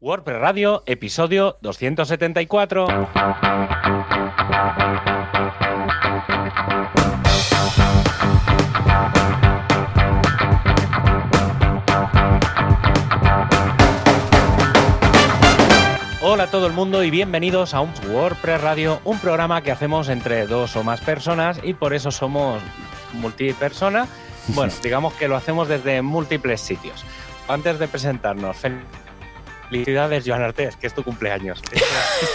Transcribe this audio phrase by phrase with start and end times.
[0.00, 2.86] WordPress Radio, episodio 274.
[16.20, 20.08] Hola a todo el mundo y bienvenidos a un WordPress Radio, un programa que hacemos
[20.08, 22.62] entre dos o más personas y por eso somos
[23.14, 24.06] multipersona.
[24.54, 27.04] Bueno, digamos que lo hacemos desde múltiples sitios.
[27.48, 28.64] Antes de presentarnos,
[29.68, 31.62] Felicidades, Joan Artés, que es tu cumpleaños.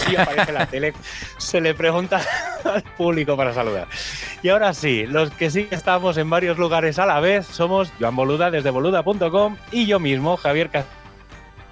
[0.09, 0.93] Y aparece en la tele,
[1.37, 2.21] se le pregunta
[2.63, 3.87] al público para saludar.
[4.41, 8.15] Y ahora sí, los que sí estamos en varios lugares a la vez somos Joan
[8.15, 11.02] Boluda desde boluda.com y yo mismo, Javier Castillo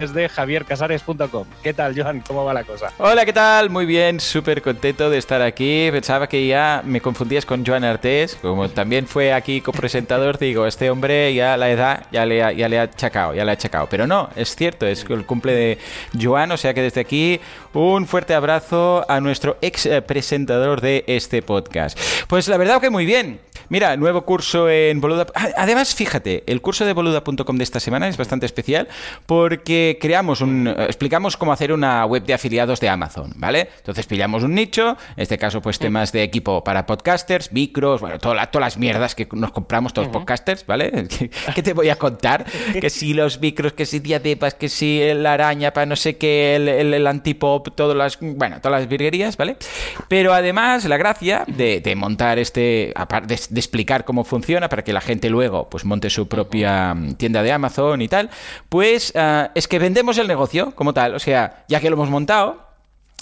[0.09, 1.45] de javiercasares.com.
[1.61, 2.21] ¿Qué tal, Joan?
[2.21, 2.91] ¿Cómo va la cosa?
[2.97, 3.69] Hola, ¿qué tal?
[3.69, 5.89] Muy bien, súper contento de estar aquí.
[5.91, 10.89] Pensaba que ya me confundías con Joan Artés, como también fue aquí copresentador, digo, este
[10.89, 13.87] hombre ya la edad ya le ha, ya le ha achacado, ya le ha achacado.
[13.89, 15.77] Pero no, es cierto, es el cumple de
[16.19, 17.39] Joan, o sea que desde aquí
[17.73, 21.97] un fuerte abrazo a nuestro ex presentador de este podcast.
[22.27, 23.39] Pues la verdad que muy bien.
[23.71, 25.27] Mira, nuevo curso en Boluda.
[25.33, 28.89] Ah, además, fíjate, el curso de boluda.com de esta semana es bastante especial
[29.25, 30.67] porque creamos un.
[30.67, 33.69] explicamos cómo hacer una web de afiliados de Amazon, ¿vale?
[33.77, 38.19] Entonces pillamos un nicho, en este caso, pues temas de equipo para podcasters, micros, bueno,
[38.19, 41.07] todas las mierdas que nos compramos todos los podcasters, ¿vale?
[41.55, 42.45] ¿Qué te voy a contar?
[42.73, 46.57] que si los micros, que si diadepas, que si la araña para no sé qué,
[46.57, 48.19] el, el, el antipop, todas las.
[48.19, 49.57] Bueno, todas las virguerías, ¿vale?
[50.07, 52.91] Pero además, la gracia de, de montar este.
[52.95, 57.43] aparte de explicar cómo funciona para que la gente luego pues monte su propia tienda
[57.43, 58.29] de Amazon y tal,
[58.69, 61.15] pues uh, es que vendemos el negocio como tal.
[61.15, 62.70] O sea, ya que lo hemos montado,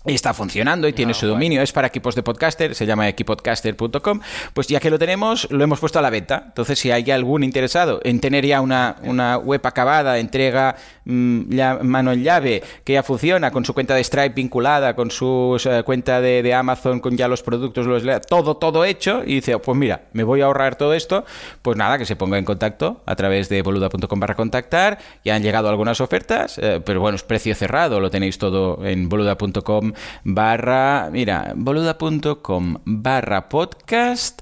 [0.05, 1.63] y está funcionando y tiene no, su dominio, bueno.
[1.63, 4.21] es para equipos de podcaster, se llama equipodcaster.com,
[4.53, 6.43] pues ya que lo tenemos, lo hemos puesto a la venta.
[6.47, 11.79] Entonces, si hay algún interesado en tener ya una, una web acabada, entrega mmm, ya,
[11.83, 15.83] mano en llave, que ya funciona, con su cuenta de Stripe vinculada, con su uh,
[15.83, 19.77] cuenta de, de, Amazon, con ya los productos, los, todo, todo hecho, y dice, pues
[19.77, 21.25] mira, me voy a ahorrar todo esto,
[21.61, 25.43] pues nada, que se ponga en contacto a través de boluda.com para contactar, ya han
[25.43, 29.88] llegado algunas ofertas, eh, pero bueno, es precio cerrado, lo tenéis todo en boluda.com
[30.23, 34.41] barra, mira, boluda.com barra podcast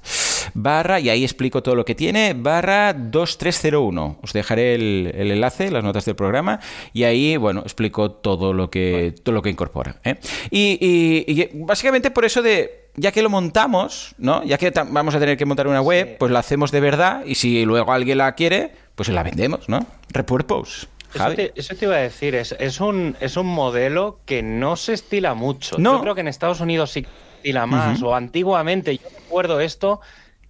[0.54, 4.18] barra, y ahí explico todo lo que tiene, barra 2301.
[4.22, 6.60] Os dejaré el, el enlace, las notas del programa,
[6.92, 9.96] y ahí, bueno, explico todo lo que, todo lo que incorpora.
[10.04, 10.16] ¿eh?
[10.50, 14.42] Y, y, y básicamente por eso de ya que lo montamos, ¿no?
[14.42, 17.36] Ya que vamos a tener que montar una web, pues la hacemos de verdad y
[17.36, 19.86] si luego alguien la quiere, pues la vendemos, ¿no?
[20.08, 20.88] Repurpose.
[21.14, 24.76] Eso te, eso te, iba a decir, es, es, un, es un modelo que no
[24.76, 25.78] se estila mucho.
[25.78, 25.94] No.
[25.94, 28.08] Yo creo que en Estados Unidos sí estila más, uh -huh.
[28.08, 30.00] o antiguamente, yo recuerdo esto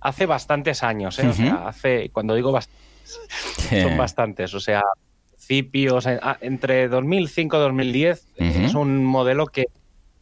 [0.01, 1.23] hace bastantes años, ¿eh?
[1.23, 1.31] uh -huh.
[1.31, 4.83] o sea, hace, cuando digo bastantes, son bastantes, o sea,
[5.31, 6.07] principios,
[6.41, 8.65] entre 2005 y 2010, uh -huh.
[8.65, 9.67] es un modelo que,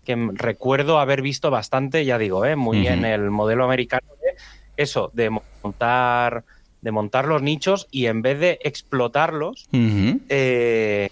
[0.04, 2.56] que, recuerdo haber visto bastante, ya digo, ¿eh?
[2.56, 4.36] muy en el modelo americano de
[4.76, 5.30] eso, de
[5.62, 6.44] montar
[6.82, 10.20] de montar los nichos y en vez de explotarlos, uh -huh.
[10.28, 11.10] eh,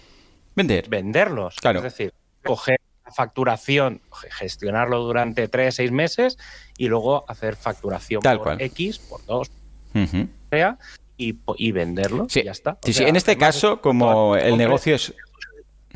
[0.55, 0.87] vender.
[0.89, 1.55] venderlos.
[1.57, 1.79] Claro.
[1.79, 6.37] Es decir, coger la facturación, gestionarlo durante tres, seis meses
[6.77, 8.61] y luego hacer facturación Tal por cual.
[8.61, 9.51] X, por dos,
[9.93, 10.27] uh -huh.
[10.49, 10.77] sea,
[11.17, 12.27] y, y, venderlo.
[12.29, 12.41] Sí.
[12.41, 12.77] Y ya está.
[12.83, 15.09] Sí, sea, sí, en este caso, como el negocio es.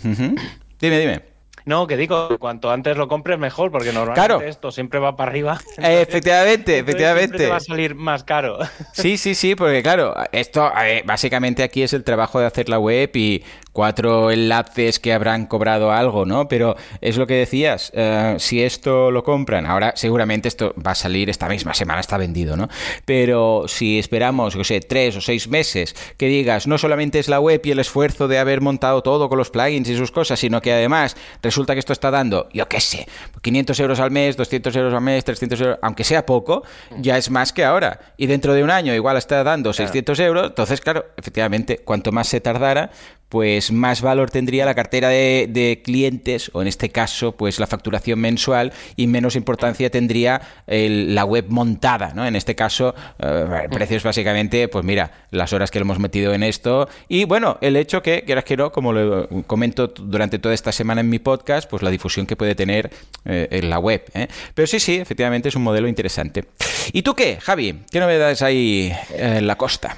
[0.03, 0.41] Uh -huh.
[0.79, 1.28] Dime, dime.
[1.69, 4.41] No, que digo, cuanto antes lo compres mejor, porque normalmente claro.
[4.41, 5.59] esto siempre va para arriba.
[5.77, 7.37] Entonces, efectivamente, efectivamente.
[7.37, 8.57] Te va a salir más caro.
[8.91, 12.79] Sí, sí, sí, porque claro, esto eh, básicamente aquí es el trabajo de hacer la
[12.79, 16.47] web y cuatro enlaces que habrán cobrado algo, ¿no?
[16.49, 20.95] Pero es lo que decías, uh, si esto lo compran, ahora seguramente esto va a
[20.95, 22.67] salir esta misma semana, está vendido, ¿no?
[23.05, 27.39] Pero si esperamos, yo sé, tres o seis meses, que digas, no solamente es la
[27.39, 30.61] web y el esfuerzo de haber montado todo con los plugins y sus cosas, sino
[30.61, 33.07] que además resulta que esto está dando, yo qué sé,
[33.41, 36.63] 500 euros al mes, 200 euros al mes, 300 euros, aunque sea poco,
[36.97, 37.99] ya es más que ahora.
[38.17, 40.27] Y dentro de un año igual está dando 600 claro.
[40.27, 42.91] euros, entonces, claro, efectivamente, cuanto más se tardara,
[43.29, 47.67] pues más valor tendría la cartera de, de, clientes, o en este caso, pues la
[47.67, 52.25] facturación mensual, y menos importancia tendría el, la web montada, ¿no?
[52.25, 56.41] En este caso, eh, precios básicamente, pues mira, las horas que lo hemos metido en
[56.41, 60.71] esto, y bueno, el hecho que, quieras que no, como lo comento durante toda esta
[60.71, 62.89] semana en mi podcast, pues la difusión que puede tener
[63.25, 64.03] eh, en la web.
[64.15, 64.27] ¿eh?
[64.55, 66.45] Pero sí, sí, efectivamente es un modelo interesante.
[66.93, 67.81] ¿Y tú qué, Javi?
[67.91, 69.97] ¿Qué novedades hay en la costa?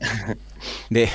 [0.90, 1.08] De...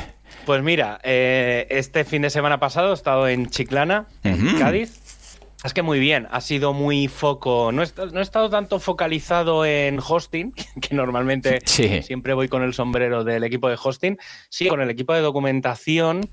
[0.50, 4.58] Pues mira, eh, este fin de semana pasado he estado en Chiclana, en uh -huh.
[4.58, 5.38] Cádiz.
[5.64, 7.72] Es que muy bien, ha sido muy foco.
[7.72, 10.52] No he, no he, estado tanto focalizado en hosting,
[10.82, 12.02] que normalmente sí.
[12.02, 14.18] siempre voy con el sombrero del equipo de hosting,
[14.50, 16.28] sí, con el equipo de documentación.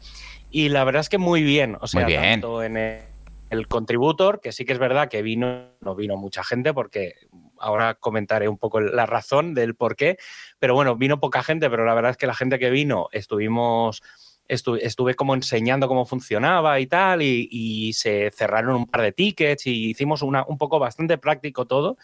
[0.50, 1.76] y la verdad es que muy bien.
[1.82, 6.16] O sea, tanto en el, contributor, que sí que es verdad que vino, no vino
[6.16, 7.16] mucha gente porque
[7.60, 10.18] ahora comentaré un poco la razón del por qué,
[10.58, 14.02] pero bueno, vino poca gente, pero la verdad es que la gente que vino estuvimos
[14.48, 19.90] estuve, como enseñando cómo funcionaba y tal, y, se cerraron un par de tickets y
[19.90, 21.96] hicimos una, un poco bastante práctico todo.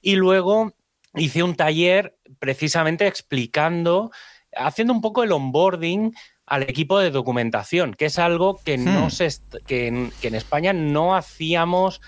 [0.00, 0.72] Y luego
[1.14, 4.10] hice un taller precisamente explicando,
[4.52, 6.12] haciendo un poco el onboarding
[6.46, 9.10] al equipo de documentación, que es algo que, no hmm.
[9.10, 9.28] se,
[9.66, 12.00] que, en, España no hacíamos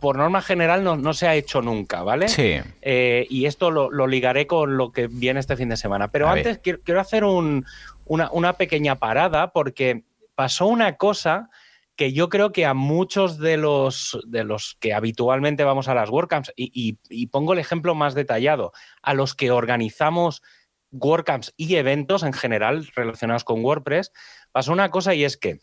[0.00, 2.28] por norma general no, se ha hecho nunca, ¿vale?
[2.28, 2.56] Sí.
[2.80, 6.08] Eh, y esto lo, ligaré con lo que viene este fin de semana.
[6.10, 7.64] Pero antes quiero, hacer un,
[8.06, 10.04] una, pequeña parada porque
[10.34, 11.50] pasó una cosa
[11.96, 16.08] que yo creo que a muchos de los, de los que habitualmente vamos a las
[16.08, 18.72] WordCamps, y, y, pongo el ejemplo más detallado,
[19.02, 20.42] a los que organizamos
[20.90, 24.12] WordCamps y eventos en general relacionados con WordPress,
[24.52, 25.60] pasó una cosa y es que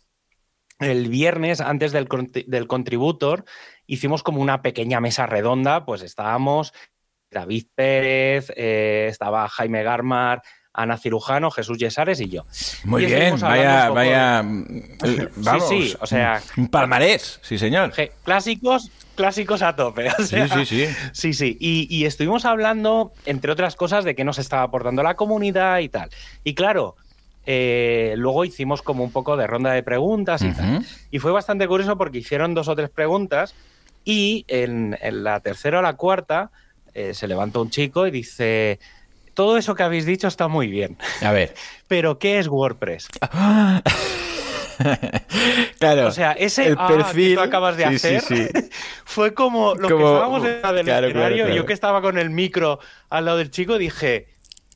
[0.80, 2.08] el viernes, antes del,
[2.48, 3.46] del contributor,
[3.86, 6.74] hicimos como una pequeña mesa redonda, pues estábamos
[7.32, 10.42] David Pérez, eh, estaba Jaime Garmar,
[10.74, 12.46] Ana Cirujano, Jesús Yesares y yo.
[12.86, 14.42] Muy bien, vaya, vaya.
[14.44, 16.42] Vamos, sí, sí, o sea.
[16.58, 17.92] Un palmarés, sí, señor.
[18.24, 20.10] Clásicos, clásicos a tope.
[20.20, 20.86] sí, sí, sí.
[21.12, 21.58] Sí, sí.
[21.60, 26.10] Y, estuvimos hablando, entre otras cosas, de qué nos estaba aportando la comunidad y tal.
[26.44, 26.96] Y claro.
[27.46, 30.86] Eh, luego hicimos como un poco de ronda de preguntas y tal.
[31.10, 33.56] Y fue bastante curioso porque hicieron dos o tres preguntas
[34.06, 36.52] y en, la tercera o la cuarta
[36.94, 38.80] eh, se levantó un chico y dice,
[39.34, 40.98] todo eso que habéis dicho está muy bien.
[41.22, 41.54] A ver.
[41.88, 43.08] Pero, ¿qué es WordPress?
[45.80, 46.08] claro.
[46.08, 48.24] O sea, ese el perfil que tú acabas de hacer
[49.06, 51.50] fue como lo que estábamos en la del escenario.
[51.50, 54.28] Yo que estaba con el micro al lado del chico dije,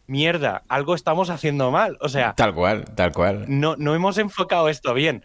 [0.08, 1.98] mierda, algo estamos haciendo mal.
[2.02, 3.46] O sea, tal cual, tal cual.
[3.48, 5.24] No, no hemos enfocado esto bien.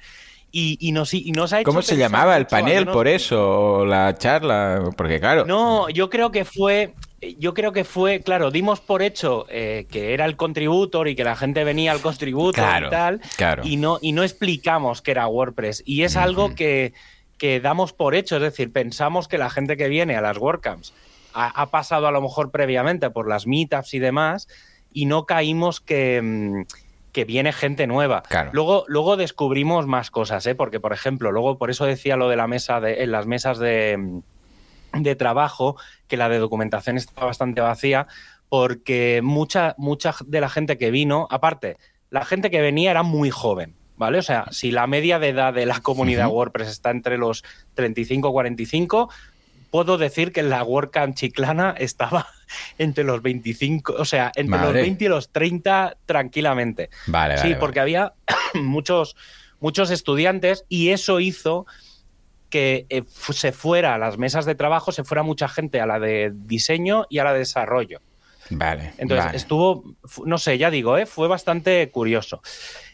[0.51, 3.85] Y, y, nos, y nos ha hecho ¿Cómo se llamaba el panel por eso?
[3.85, 4.83] la charla?
[4.97, 5.45] Porque claro.
[5.45, 10.15] No, yo creo que fue yo creo que fue, claro, dimos por hecho eh, que
[10.15, 13.21] era el contributor y que la gente venía al contributor y tal,
[13.65, 15.83] y, no, y no explicamos que era WordPress.
[15.85, 16.93] Y es algo que,
[17.61, 20.95] damos por hecho, es decir, pensamos que la gente que viene a las WordCamps
[21.39, 24.49] ha, pasado a lo mejor previamente por las meetups y demás,
[24.93, 26.63] y no caímos que, mm,
[27.13, 28.23] que viene gente nueva.
[28.53, 30.55] Luego, luego descubrimos más cosas, ¿eh?
[30.55, 33.59] porque, por ejemplo, luego por eso decía lo de la mesa de, en las mesas
[33.59, 34.21] de mm,
[34.93, 35.77] de trabajo,
[36.07, 38.07] que la de documentación estaba bastante vacía,
[38.49, 41.77] porque mucha, mucha de la gente que vino, aparte,
[42.11, 44.19] la gente que venía era muy joven, ¿vale?
[44.19, 47.45] O sea, si la media de edad de la comunidad WordPress está entre los
[47.75, 49.11] 35 y 45,
[49.71, 52.27] puedo decir que la WordCamp chiclana estaba
[52.79, 56.91] entre los 25, o sea, entre los 20 y los 30 tranquilamente.
[57.07, 58.15] Vale, sí, porque había
[58.55, 59.17] muchos,
[59.61, 61.67] muchos estudiantes y eso hizo
[62.51, 65.99] que eh, se fuera a las mesas de trabajo, se fuera mucha gente a la
[65.99, 68.01] de diseño y a la de desarrollo.
[68.51, 68.95] Vale.
[68.97, 69.85] Entonces estuvo,
[70.25, 71.05] no sé, ya digo, ¿eh?
[71.05, 72.41] fue bastante curioso.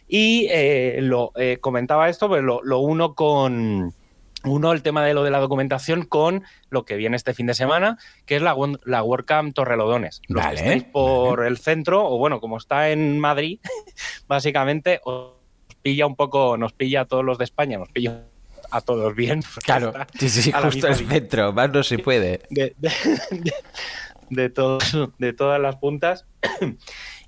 [0.08, 3.94] Y eh, lo comentaba esto, pues lo, uno con
[4.44, 7.54] uno el tema de lo de la documentación con lo que viene este fin de
[7.54, 8.54] semana, que es la,
[8.84, 10.20] la WordCamp Torrelodones.
[10.28, 13.60] Los vale, por el centro, o bueno, como está en Madrid,
[14.28, 15.32] básicamente os
[15.82, 18.24] pilla un poco, nos pilla a todos los de España, nos pilla
[18.70, 19.42] a todos bien.
[19.64, 22.40] Claro, sí, sí, justo el centro, más no se puede.
[22.50, 22.74] De,
[24.30, 24.50] de,
[25.36, 26.26] todas las puntas.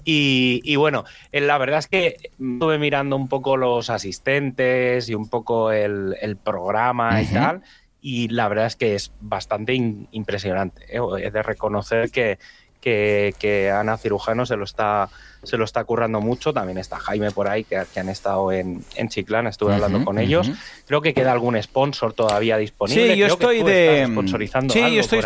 [0.09, 5.29] Y, bueno, eh, la verdad es que estuve mirando un poco los asistentes y un
[5.29, 7.63] poco el, programa y tal.
[8.01, 10.85] Y la verdad es que es bastante impresionante.
[10.97, 11.01] ¿eh?
[11.19, 12.39] He de reconocer que,
[12.81, 15.09] que, que Ana Cirujano se lo está
[15.47, 16.53] se lo está currando mucho.
[16.53, 20.51] También está Jaime por ahí, que, han estado en, en Chiclana, estuve hablando con ellos.
[20.87, 23.15] Creo que queda algún sponsor todavía disponible.
[23.15, 24.07] Sí, yo estoy de.
[24.07, 25.23] Sponsorizando sí, yo estoy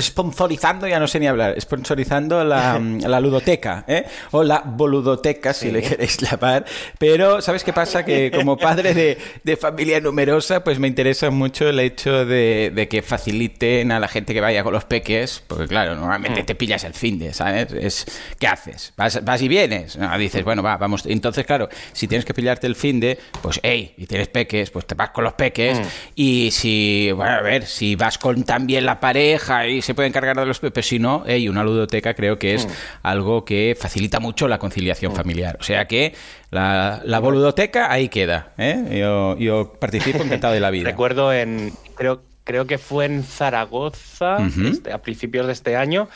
[0.00, 4.04] sponsorizando, ya no sé ni hablar, sponsorizando la, la ludoteca, ¿eh?
[4.30, 6.64] o la boludoteca, si le queréis llamar.
[6.98, 8.04] Pero, ¿sabes qué pasa?
[8.04, 12.88] Que como padre de, de familia numerosa, pues me interesa mucho el hecho de, de,
[12.88, 16.46] que faciliten a la gente que vaya con los peques, porque claro, normalmente mm.
[16.46, 17.72] te pillas el fin de, ¿sabes?
[17.72, 18.06] Es,
[18.38, 18.79] ¿Qué haces?
[18.96, 19.98] Vas, y vienes.
[20.18, 21.04] dices, bueno, va, vamos.
[21.06, 24.86] Entonces, claro, si tienes que pillarte el fin de, pues, hey, y tienes peques, pues
[24.86, 25.78] te vas con los peques.
[25.78, 25.82] Mm.
[26.14, 30.36] Y si, bueno, a ver, si vas con también la pareja y se puede encargar
[30.36, 32.70] de los peques, si no, hey, una ludoteca creo que es mm.
[33.02, 35.16] algo que facilita mucho la conciliación mm.
[35.16, 35.56] familiar.
[35.60, 36.14] O sea que
[36.50, 38.52] la, la boludoteca ahí queda.
[38.58, 38.98] ¿eh?
[39.00, 40.84] Yo, yo participo encantado de la vida.
[40.90, 46.08] Recuerdo en, creo, creo que fue en Zaragoza, este, a principios de este año,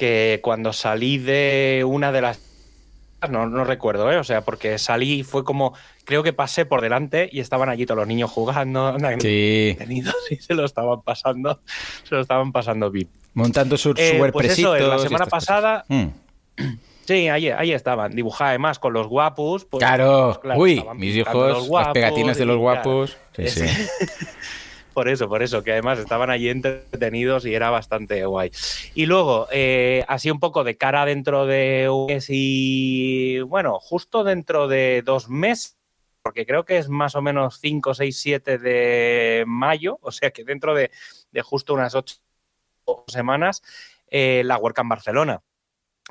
[0.00, 2.40] que cuando salí de una de las
[3.28, 4.16] no, no recuerdo, ¿eh?
[4.16, 5.74] O sea, porque salí y fue como,
[6.06, 9.76] creo que pasé por delante y estaban allí todos los niños jugando, sí.
[10.30, 11.60] y se lo estaban pasando,
[12.08, 13.10] se lo estaban pasando bien.
[13.34, 15.84] Montando sus eh, pues la semana pasada...
[15.88, 16.06] Hmm.
[17.04, 19.66] Sí, ahí, ahí estaban, dibujada además con los guapos.
[19.66, 20.40] Pues, claro.
[20.42, 23.18] Pues uy, mis hijos, las pegatinas de los guapos.
[23.36, 23.66] sí, sí.
[25.00, 28.50] por eso, por eso, que además estaban allí entretenidos y era bastante guay.
[28.94, 34.24] Y luego, eh, así un poco de cara dentro de un mes y, bueno, justo
[34.24, 35.78] dentro de dos meses,
[36.20, 40.44] porque creo que es más o menos 5, 6, 7 de mayo, o sea que
[40.44, 40.90] dentro de,
[41.42, 42.16] justo unas 8
[43.06, 43.62] semanas,
[44.06, 45.40] eh, la WordCamp Barcelona.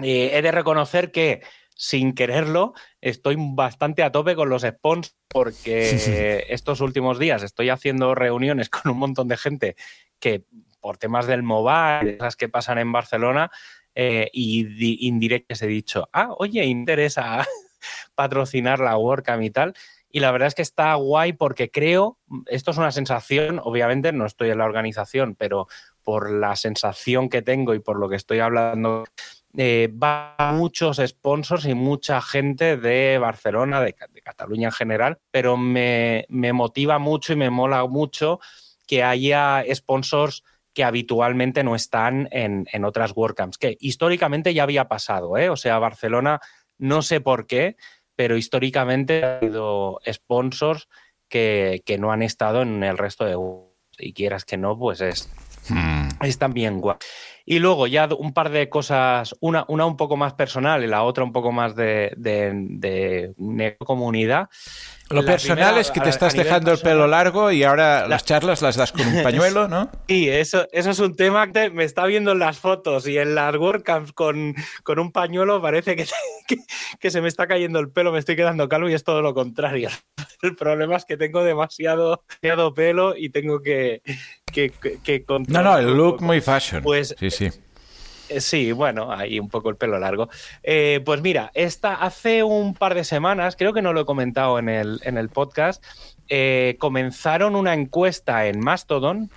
[0.02, 1.44] Eh, he de reconocer que
[1.76, 8.16] sin quererlo, estoy bastante a tope con los sponsors porque estos últimos días estoy haciendo
[8.16, 9.76] reuniones con un montón de gente
[10.20, 10.44] que
[10.82, 13.52] por temas del mobile, esas que pasan en Barcelona,
[13.96, 17.46] eh, y indirectas he dicho, ah, oye, interesa
[18.16, 19.74] patrocinar la WordCamp y tal.
[20.12, 22.18] Y la verdad es que está guay porque creo,
[22.48, 25.68] esto es una sensación, obviamente no estoy en la organización, pero
[26.02, 29.04] por la sensación que tengo y por lo que estoy hablando
[29.58, 36.26] eh, va muchos sponsors y mucha gente de Barcelona, de, Cataluña en general, pero me,
[36.30, 38.40] motiva mucho y me mola mucho
[38.86, 45.36] que haya sponsors que habitualmente no están en, otras WordCamps, que históricamente ya había pasado,
[45.36, 45.50] ¿eh?
[45.50, 46.40] o sea, Barcelona,
[46.78, 47.76] no sé por qué,
[48.16, 50.88] pero históricamente ha habido sponsors
[51.28, 53.36] que, no han estado en el resto de
[53.98, 55.30] y quieras que no, pues es,
[55.70, 55.99] hmm.
[56.22, 56.98] Es también guay.
[57.46, 61.04] Y luego ya un par de cosas, una, una un poco más personal y la
[61.04, 64.50] otra un poco más de, de, de comunidad.
[65.10, 68.76] Lo personal es que te estás dejando el pelo largo y ahora las charlas las
[68.76, 69.90] das con un pañuelo, ¿no?
[70.08, 73.34] Sí, eso, eso es un tema que me está viendo en las fotos y en
[73.34, 75.96] las WordCamps con, con un pañuelo parece
[76.48, 76.58] que,
[77.00, 79.34] que, se me está cayendo el pelo, me estoy quedando calvo y es todo lo
[79.34, 79.90] contrario.
[80.42, 84.02] El problema es que tengo demasiado, demasiado pelo y tengo que,
[84.52, 86.84] que, que No, no, el look muy fashion.
[86.84, 87.50] Pues, sí, sí.
[88.30, 90.30] Eh, sí, bueno, ahí un poco el pelo largo.
[90.64, 94.60] Eh, pues mira, esta hace un par de semanas, creo que no lo he comentado
[94.60, 95.84] en el, en el podcast,
[96.30, 99.30] eh, comenzaron una encuesta en Mastodon.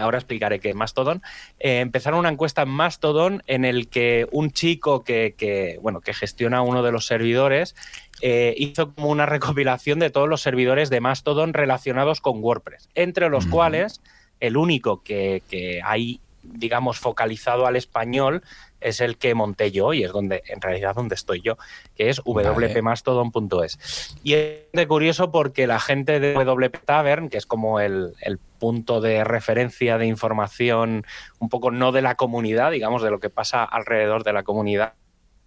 [0.00, 1.22] ahora explicaré qué Mastodon.
[1.58, 6.82] empezaron una encuesta en Mastodon en el que un chico que, bueno, que gestiona uno
[6.82, 7.74] de los servidores
[8.20, 13.46] hizo como una recopilación de todos los servidores de Mastodon relacionados con WordPress, entre los
[13.46, 14.00] cuales
[14.42, 18.42] el único que, que hay digamos, focalizado al español
[18.80, 21.56] es el que monté yo y es donde, en realidad, donde estoy yo,
[21.94, 24.16] que es wpmastodon.es.
[24.24, 28.14] Y es de curioso porque la gente de WP Tavern, que es como el,
[28.58, 31.04] punto de referencia de información,
[31.40, 34.94] un poco no de la comunidad, digamos, de lo que pasa alrededor de la comunidad,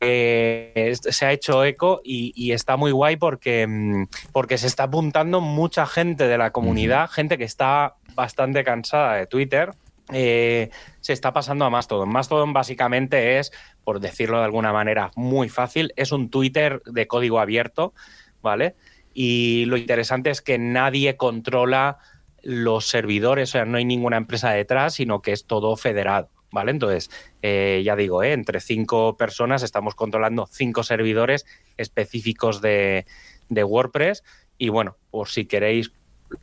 [0.01, 5.39] eh, se ha hecho eco y, está muy guay porque, mm, porque se está apuntando
[5.39, 9.71] mucha gente de la comunidad, gente que está bastante cansada de Twitter
[10.13, 10.69] eh,
[11.01, 12.09] se está pasando a Mastodon.
[12.09, 13.51] Mastodon básicamente es,
[13.83, 17.93] por decirlo de alguna manera muy fácil, es un Twitter de código abierto,
[18.41, 18.75] ¿vale?
[19.13, 21.97] Y lo interesante es que nadie controla
[22.43, 26.69] los servidores, o sea, no hay ninguna empresa detrás, sino que es todo federado, ¿vale?
[26.69, 27.09] Entonces,
[27.41, 28.33] eh, ya digo, ¿eh?
[28.33, 33.07] entre cinco personas estamos controlando cinco servidores específicos de,
[33.49, 34.23] de WordPress
[34.59, 35.91] y bueno, por si queréis,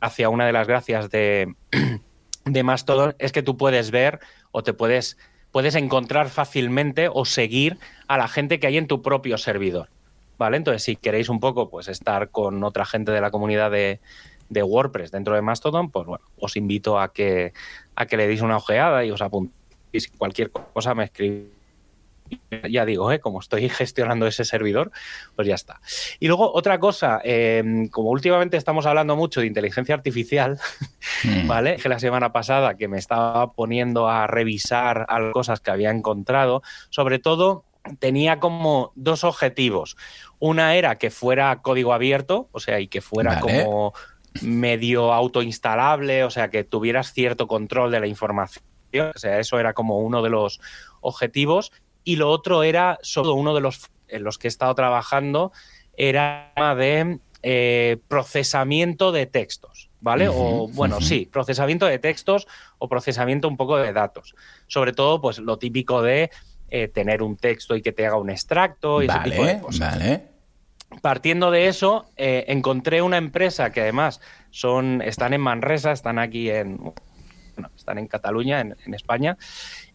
[0.01, 1.53] hacia una de las gracias de
[2.45, 4.19] de Mastodon es que tú puedes ver
[4.51, 5.17] o te puedes,
[5.51, 9.89] puedes encontrar fácilmente o seguir a la gente que hay en tu propio servidor.
[10.37, 10.57] ¿Vale?
[10.57, 13.99] Entonces, si queréis un poco pues estar con otra gente de la comunidad de,
[14.49, 17.53] de WordPress dentro de Mastodon, pues bueno, os invito a que,
[17.95, 21.52] a que le deis una ojeada y os apuntéis cualquier cosa, me escribís
[22.69, 23.19] ya digo, ¿eh?
[23.19, 24.91] como estoy gestionando ese servidor,
[25.35, 25.81] pues ya está.
[26.19, 30.59] Y luego otra cosa, em, como últimamente estamos hablando mucho de inteligencia artificial,
[31.23, 31.47] hmm.
[31.47, 31.77] ¿vale?
[31.77, 37.19] Que la semana pasada que me estaba poniendo a revisar cosas que había encontrado, sobre
[37.19, 37.65] todo
[37.99, 39.97] tenía como dos objetivos.
[40.39, 43.93] Una era que fuera código abierto, o sea, y que fuera como
[44.41, 48.63] medio autoinstalable, o sea, que tuvieras cierto control de la información.
[48.93, 50.59] O sea, eso era como uno de los
[51.01, 51.71] objetivos
[52.03, 55.51] y lo otro era, solo uno de los en los que he estado trabajando,
[55.97, 60.29] era de eh, procesamiento de textos, ¿vale?
[60.29, 64.35] o bueno, sí, procesamiento de textos o procesamiento un poco de datos.
[64.67, 66.31] Sobre todo, pues lo típico de
[66.69, 69.99] eh, tener un texto y que te haga un extracto y ese tipo de cosas.
[69.99, 70.23] Vale.
[71.01, 76.51] Partiendo de eso, eh, encontré una empresa que además son, están en Manresa, están aquí
[76.51, 76.79] en,
[77.55, 79.37] bueno, están en Cataluña, en, en España,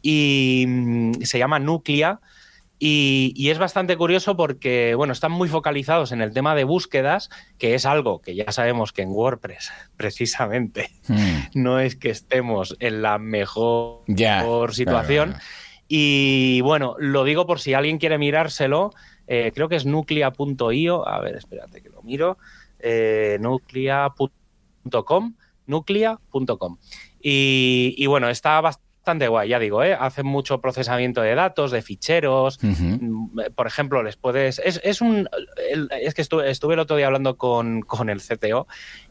[0.02, 2.20] y mm, se llama Nuclia
[2.80, 7.74] Y, es bastante curioso porque, bueno, están muy focalizados en el tema de búsquedas, que
[7.74, 11.38] es algo que ya sabemos que en WordPress, precisamente, hmm.
[11.54, 14.04] no es que estemos en la mejor
[14.72, 15.34] situación.
[15.88, 18.92] Y bueno, lo digo por si alguien quiere mirárselo,
[19.26, 22.38] eh, creo que es nuclea.io, a ver, espérate que lo miro,
[22.78, 25.34] eh, nuclea.com,
[25.66, 26.78] nuclea.com.
[27.30, 29.94] Y, y bueno, está bastante guay, ya digo, ¿eh?
[29.94, 32.58] hacen mucho procesamiento de datos, de ficheros.
[32.62, 34.58] Mm, por ejemplo, les puedes.
[34.58, 35.28] Es, un.
[36.00, 38.66] es que estuve, estuve, el otro día hablando con, con, el CTO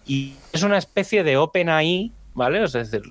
[0.08, 2.12] y es una especie de OpenAI.
[2.34, 2.64] ¿Vale?
[2.64, 3.02] Es decir,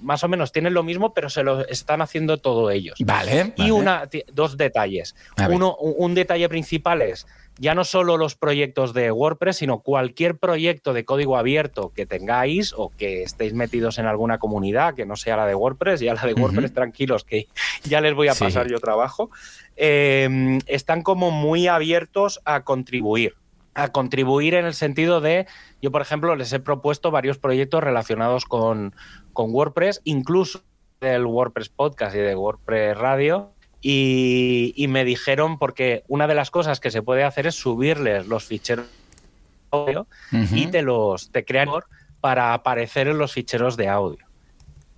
[0.00, 2.96] más o menos tienen lo mismo, pero se lo están haciendo todo ellos.
[3.04, 3.52] Vale.
[3.56, 5.14] Y Una, dos detalles.
[5.50, 7.26] Uno, un detalle principal es
[7.60, 12.72] ya no solo los proyectos de WordPress, sino cualquier proyecto de código abierto que tengáis
[12.74, 16.24] o que estéis metidos en alguna comunidad que no sea la de WordPress, ya la
[16.24, 17.48] de WordPress, tranquilos, que
[17.84, 19.30] ya les voy a pasar yo trabajo,
[19.76, 23.34] em, están como muy abiertos a contribuir.
[23.74, 25.46] A contribuir en el sentido de,
[25.82, 28.94] yo por ejemplo les he propuesto varios proyectos relacionados con,
[29.34, 30.62] con WordPress, incluso
[31.02, 36.80] del WordPress Podcast y de WordPress Radio, y, me dijeron, porque una de las cosas
[36.80, 40.06] que se puede hacer es subirles los ficheros de audio
[40.52, 41.68] y te los te crean
[42.20, 44.26] para aparecer en los ficheros de audio.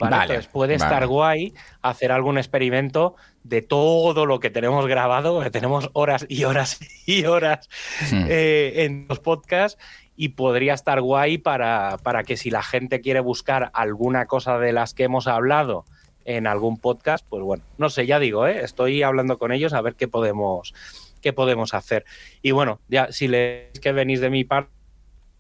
[0.01, 5.91] Entonces puede estar guay hacer algún experimento de todo lo que tenemos grabado, que tenemos
[5.93, 7.69] horas y horas y horas
[8.13, 9.79] eh, en los podcasts
[10.17, 14.73] y podría estar guay para, para que si la gente quiere buscar alguna cosa de
[14.73, 15.85] las que hemos hablado
[16.25, 18.61] en algún podcast, pues bueno, no sé, ya digo, ¿eh?
[18.63, 20.75] estoy hablando con ellos a ver qué podemos,
[21.21, 22.05] qué podemos hacer.
[22.43, 24.71] Y bueno, ya si les que venís de mi parte,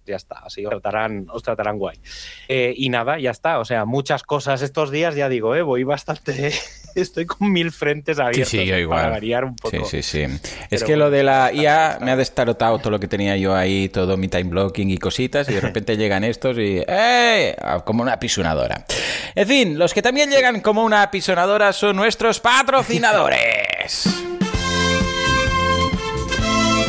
[0.06, 1.99] ya está, así os tratarán, os tratarán guay.
[2.49, 5.62] Eh, y nada, ya está, o sea, muchas cosas estos días, ya digo, ¿eh?
[5.62, 6.52] voy bastante
[6.94, 9.85] estoy con mil frentes abiertos sí, sí, para variar un poco.
[9.85, 10.40] Sí, sí, sí.
[10.71, 13.88] es que lo de la IA me ha destarotado todo lo que tenía yo ahí,
[13.88, 17.56] todo mi time blocking y cositas, y de repente llegan estos y ¡eh!
[17.85, 18.85] como una pisonadora.
[19.35, 24.25] En fin, los que también llegan como una pisonadora son nuestros patrocinadores.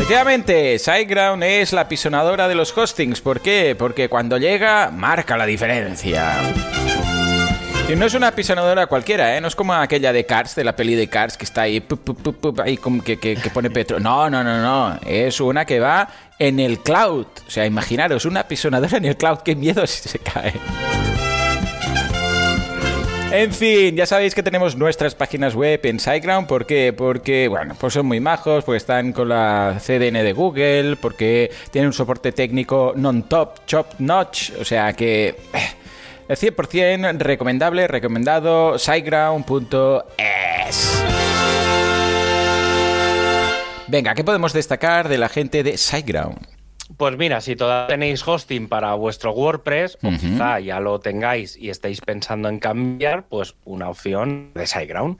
[0.04, 3.22] Efectivamente, SiteGround es la pisonadora de los hostings.
[3.22, 3.74] ¿Por qué?
[3.80, 6.42] Porque cuando llega, marca la diferencia.
[7.90, 9.40] Y no es una pisonadora cualquiera, ¿eh?
[9.40, 11.82] No es como aquella de Cars, de la peli de Cars, que está ahí,
[12.66, 14.02] ahí como que, que, pone petro.
[14.02, 15.00] No, no, no, no.
[15.06, 17.28] Es una que va en el cloud.
[17.48, 19.38] O sea, imaginaros, una pisonadora en el cloud.
[19.38, 20.52] Qué miedo si se cae.
[23.34, 26.48] En fin, ya sabéis que tenemos nuestras páginas web en SiteGround.
[26.48, 26.94] ¿Por qué?
[26.96, 31.88] Porque, bueno, pues son muy majos, porque están con la CDN de Google, porque tienen
[31.88, 34.52] un soporte técnico non-top, chop notch.
[34.62, 35.36] O sea que...
[36.30, 41.04] Eh, 100% recomendable, recomendado, siteground.es.
[43.88, 46.53] Venga, ¿qué podemos destacar de la gente de SiteGround?
[46.98, 51.70] Pues mira, si todavía tenéis hosting para vuestro WordPress, o quizá ya lo tengáis y
[51.70, 55.18] estáis pensando en cambiar, pues una opción de SiteGround.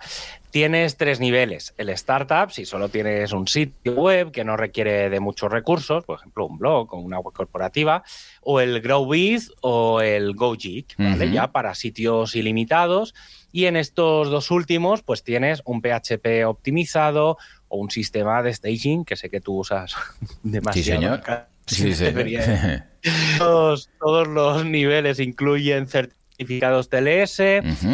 [0.52, 1.74] Tienes tres niveles.
[1.78, 6.20] El startup, si solo tienes un sitio web que no requiere de muchos recursos, por
[6.20, 8.04] ejemplo, un blog o una web corporativa,
[8.42, 11.32] o el Grow With o el GoGeek, ¿vale?
[11.32, 13.16] Ya para sitios ilimitados.
[13.52, 19.06] Y en estos dos últimos, pues tienes un PHP optimizado o un sistema de staging,
[19.06, 19.96] que sé que tú usas
[20.44, 20.74] demasiado.
[20.74, 21.53] Sí, señor.
[21.66, 22.06] Sí, sí.
[23.38, 27.42] Todos, todos los niveles incluyen certificados TLS,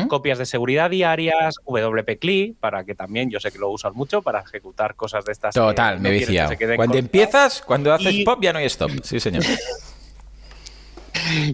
[0.07, 4.41] copias de seguridad diarias, WP para que también yo sé que lo usas mucho para
[4.41, 5.55] ejecutar cosas de estas.
[5.55, 6.47] Total, me vicia.
[6.75, 8.91] Cuando empiezas, cuando haces pop ya no hay stop.
[9.03, 9.43] Sí, señor.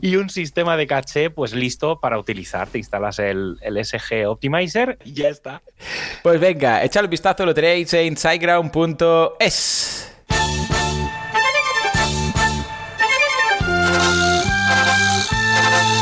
[0.02, 2.68] y un sistema de caché pues listo para utilizar.
[2.68, 5.62] Te instalas el, el, SG Optimizer y ya está.
[6.24, 10.15] Pues venga, echad un vistazo, lo tenéis en siteground.es.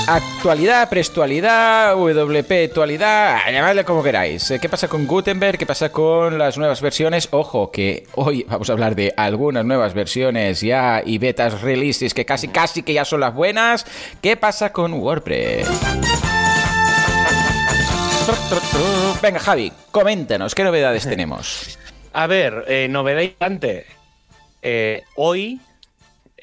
[0.07, 4.51] Actualidad, prestualidad, WP actualidad, llamadle como queráis.
[4.51, 5.57] Eh, ¿Qué pasa con Gutenberg?
[5.57, 7.29] ¿Qué pasa con las nuevas versiones?
[7.31, 12.25] Ojo, que hoy vamos a hablar de algunas nuevas versiones ya y betas releases que
[12.25, 13.85] casi casi que ya son las buenas.
[14.21, 15.69] ¿Qué pasa con WordPress?
[19.21, 21.79] Venga, Javi, coméntanos, ¿qué novedades tenemos?
[22.11, 23.85] A ver, eh, novedad importante.
[24.61, 25.61] Eh, hoy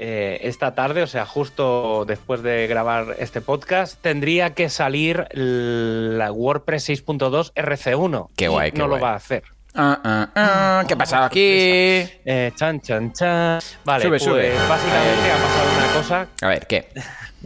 [0.02, 6.32] eh, esta tarde, o sea, justo después de grabar este podcast, tendría que salir la
[6.32, 8.28] WordPress 6.2 RC1.
[8.34, 9.42] Qué guay, No lo va a hacer.
[9.74, 11.40] Ah, ah, ah, ¿Qué ha pasado aquí?
[11.42, 13.60] Eh, chan, chan, chan.
[13.84, 16.26] Vale, pues básicamente ha pasado una cosa.
[16.40, 16.88] A ver, ¿qué?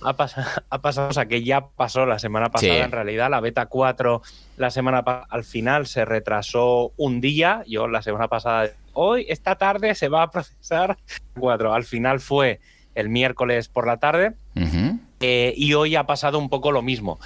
[0.03, 0.11] ha,
[0.71, 4.23] ha pasado, o sea, que ya pasó la semana pasada en realidad, la beta 4
[4.57, 9.95] la semana al final se retrasó un día, yo la semana pasada, hoy, esta tarde
[9.95, 10.97] se va a procesar
[11.39, 12.61] 4, al final fue
[12.95, 14.35] el miércoles por la tarde
[15.21, 17.19] eh, y hoy ha pasado un poco lo mismo.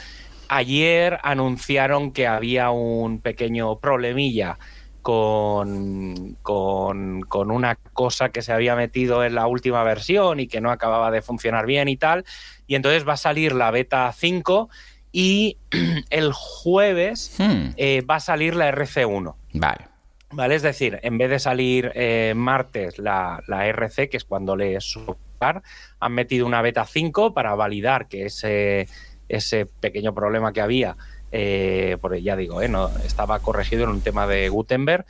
[0.49, 4.59] Ayer anunciaron que había un pequeño problemilla
[5.03, 10.71] con, con, una cosa que se había metido en la última versión y que no
[10.71, 12.25] acababa de funcionar bien y tal.
[12.67, 14.69] Y entonces va a salir la beta 5
[15.13, 15.59] y
[16.11, 17.71] el jueves hmm.
[17.77, 19.35] eh, va a salir la RC1.
[19.55, 19.98] Vale.
[20.31, 24.57] Vale, es decir, en vez de salir eh, martes la, la, RC, que es cuando
[24.57, 25.63] le subar,
[26.01, 28.89] han metido una beta 5 para validar que ese,
[29.29, 30.97] ese pequeño problema que había
[31.31, 35.05] eh, porque ya digo, eh, no, estaba corregido en un tema de Gutenberg.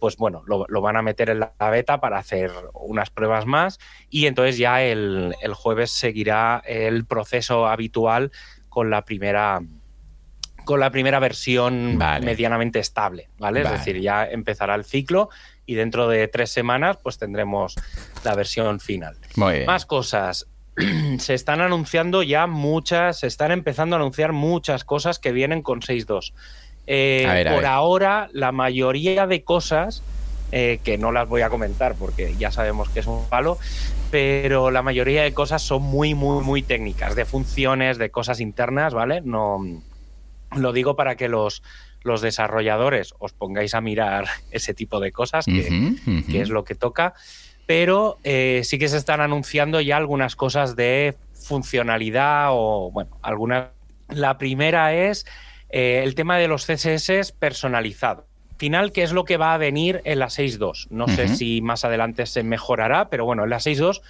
[0.00, 4.26] Pues bueno, lo, van a meter en la beta para hacer unas pruebas más y
[4.26, 8.32] entonces ya el, jueves seguirá el proceso habitual
[8.70, 9.60] con la primera
[10.64, 13.62] con la primera versión medianamente estable, ¿vale?
[13.62, 15.30] Es decir, ya empezará el ciclo
[15.66, 17.74] y dentro de tres semanas pues tendremos
[18.24, 19.16] la versión final.
[19.66, 20.46] Más cosas.
[21.18, 25.80] se están anunciando ya muchas, se están empezando a anunciar muchas cosas que vienen con
[25.80, 26.32] 6.2.
[26.86, 30.02] Eh, por ahora, la mayoría de cosas,
[30.52, 33.58] eh, que no las voy a comentar porque ya sabemos que es un palo,
[34.10, 38.94] pero la mayoría de cosas son muy, muy, muy técnicas, de funciones, de cosas internas,
[38.94, 39.20] ¿vale?
[39.22, 39.60] No
[40.56, 41.62] lo digo para que los,
[42.02, 45.94] los desarrolladores os pongáis a mirar ese tipo de cosas, que,
[46.30, 47.14] que es lo que toca
[47.66, 53.70] pero eh, sí que se están anunciando ya algunas cosas de funcionalidad o, bueno, alguna.
[54.10, 55.26] La primera es
[55.70, 58.26] eh, el tema de los CSS personalizados.
[58.58, 60.88] Final, ¿qué es lo que va a venir en la 6.2?
[60.90, 64.00] No sé si más adelante se mejorará, pero bueno, en la 6.2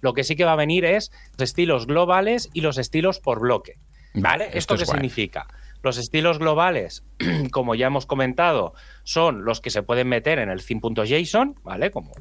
[0.00, 3.40] lo que sí que va a venir es los estilos globales y los estilos por
[3.40, 3.78] bloque.
[4.14, 4.50] ¿Vale?
[4.52, 5.46] ¿Esto, qué significa?
[5.82, 7.04] Los estilos globales,
[7.52, 11.90] como ya hemos comentado, son los que se pueden meter en el theme.json, ¿vale?
[11.90, 12.12] como,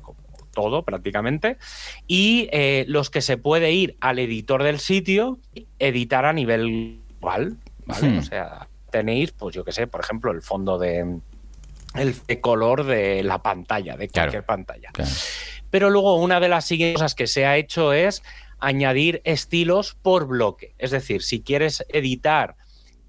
[0.52, 1.58] todo prácticamente,
[2.08, 5.40] y eh, los que se puede ir al editor del sitio,
[5.78, 8.10] editar a nivel igual, ¿vale?
[8.10, 8.18] Hmm.
[8.18, 11.20] O sea, tenéis, pues yo qué sé, por ejemplo, el fondo de
[11.96, 14.92] el color de la pantalla, de cualquier pantalla.
[15.70, 18.24] Pero luego una de las siguientes cosas que se ha hecho es
[18.60, 20.76] añadir estilos por bloque.
[20.78, 22.56] Es decir, si quieres editar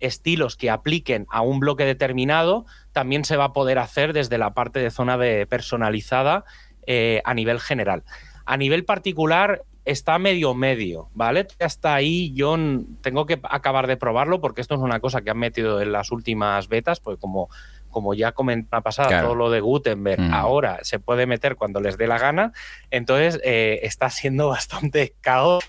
[0.01, 4.55] estilos que apliquen a un bloque determinado, también se va a poder hacer desde la
[4.55, 6.45] parte de zona de personalizada
[6.87, 8.03] eh, a nivel general.
[8.47, 11.47] A nivel particular está medio medio, ¿vale?
[11.59, 12.57] Hasta ahí yo
[13.01, 16.11] tengo que acabar de probarlo porque esto es una cosa que han metido en las
[16.11, 17.49] últimas betas, pues como,
[17.91, 20.35] como ya comentaba pasada, todo lo de Gutenberg mm.
[20.35, 22.53] ahora se puede meter cuando les dé la gana,
[22.91, 25.65] entonces eh, está siendo bastante caos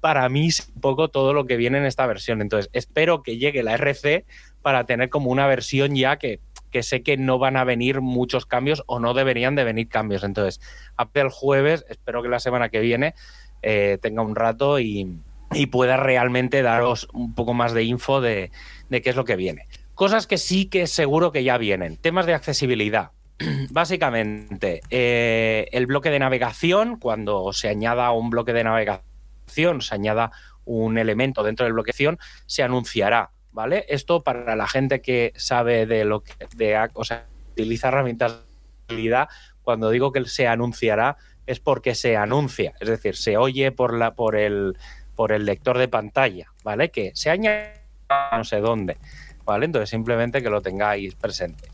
[0.00, 2.40] para mí un poco todo lo que viene en esta versión.
[2.40, 4.24] Entonces espero que llegue la RC
[4.62, 8.46] para tener como una versión ya que que sé que no van a venir muchos
[8.46, 10.24] cambios o no deberían de venir cambios.
[10.24, 10.60] Entonces,
[10.96, 13.14] hasta el jueves, espero que la semana que viene
[13.62, 15.18] eh, tenga un rato y,
[15.72, 18.52] pueda realmente daros un poco más de info de,
[18.88, 19.66] qué es lo que viene.
[19.94, 21.96] Cosas que sí que seguro que ya vienen.
[21.96, 23.10] Temas de accesibilidad.
[23.70, 29.09] Básicamente, eh, el bloque de navegación, cuando se añada un bloque de navegación,
[29.82, 30.30] se añada
[30.64, 33.84] un elemento dentro del bloque navegación, se anunciará ¿vale?
[33.88, 38.40] Esto para la gente que sabe de lo que, de, o sea, utiliza herramientas
[38.88, 39.26] de
[39.62, 44.14] cuando digo que se anunciará es porque se anuncia, es decir, se oye por, la,
[44.14, 44.76] por, el,
[45.14, 46.90] por el lector de pantalla, ¿vale?
[46.90, 47.80] Que se añade
[48.32, 48.96] no sé dónde,
[49.44, 49.66] ¿vale?
[49.66, 51.68] Entonces simplemente que lo tengáis presente.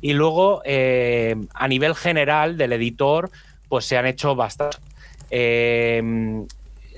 [0.00, 3.30] Y luego, eh, a nivel general del editor,
[3.68, 4.76] pues se han hecho bastante.
[5.30, 6.02] Eh,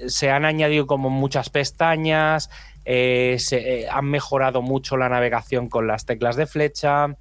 [0.07, 2.51] se han añadido como muchas pestañas,
[2.85, 7.17] eh, se, eh, han mejorado mucho la navegación con las teclas de flecha.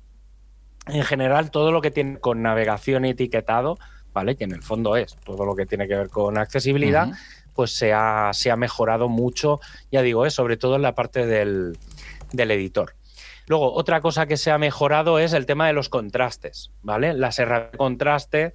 [0.88, 3.80] En general, todo lo que tiene con navegación y etiquetado,
[4.14, 4.36] ¿vale?
[4.36, 7.10] Que en el fondo es todo lo que tiene que ver con accesibilidad,
[7.56, 9.60] pues se ha, se ha, mejorado mucho,
[9.92, 10.30] ya digo, ¿eh?
[10.30, 11.78] sobre todo en la parte del,
[12.32, 12.96] editor.
[13.48, 17.14] Luego, otra cosa que se ha mejorado es el tema de los contrastes, ¿vale?
[17.14, 18.54] Las herramientas de contraste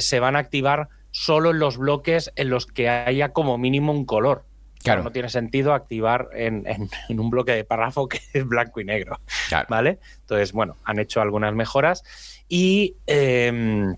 [0.00, 4.04] se van a activar solo en los bloques en los que haya como mínimo un
[4.04, 4.44] color.
[4.82, 5.04] Claro.
[5.04, 6.66] No tiene sentido activar en,
[7.08, 9.20] un bloque de párrafo que es blanco y negro.
[9.68, 10.00] ¿Vale?
[10.22, 12.02] Entonces, bueno, han hecho algunas mejoras.
[12.48, 13.94] Y em,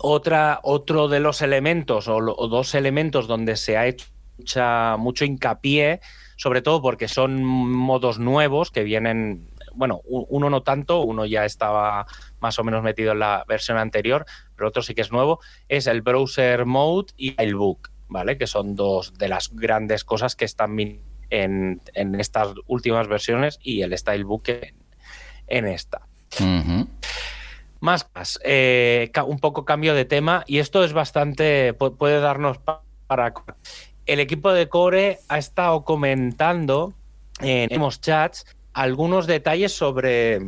[0.00, 4.06] otra, otro de los elementos, o, dos elementos donde se ha hecho
[4.98, 6.00] mucho hincapié,
[6.36, 9.48] sobre todo porque son modos nuevos que vienen.
[9.74, 12.06] Bueno, uno no tanto, uno ya estaba
[12.40, 14.24] más o menos metido en la versión anterior,
[14.56, 17.90] pero otro sí que es nuevo, es el browser mode y el book.
[18.10, 18.36] ¿vale?
[18.36, 20.78] Que son dos de las grandes cosas que están
[21.30, 24.74] en, en estas últimas versiones y el Stylebook en,
[25.46, 26.02] en esta.
[27.80, 32.58] Más, más eh, un poco cambio de tema y esto es bastante, puede darnos
[33.06, 33.32] para...
[34.06, 36.94] El equipo de Core ha estado comentando
[37.40, 40.40] en los chats algunos detalles sobre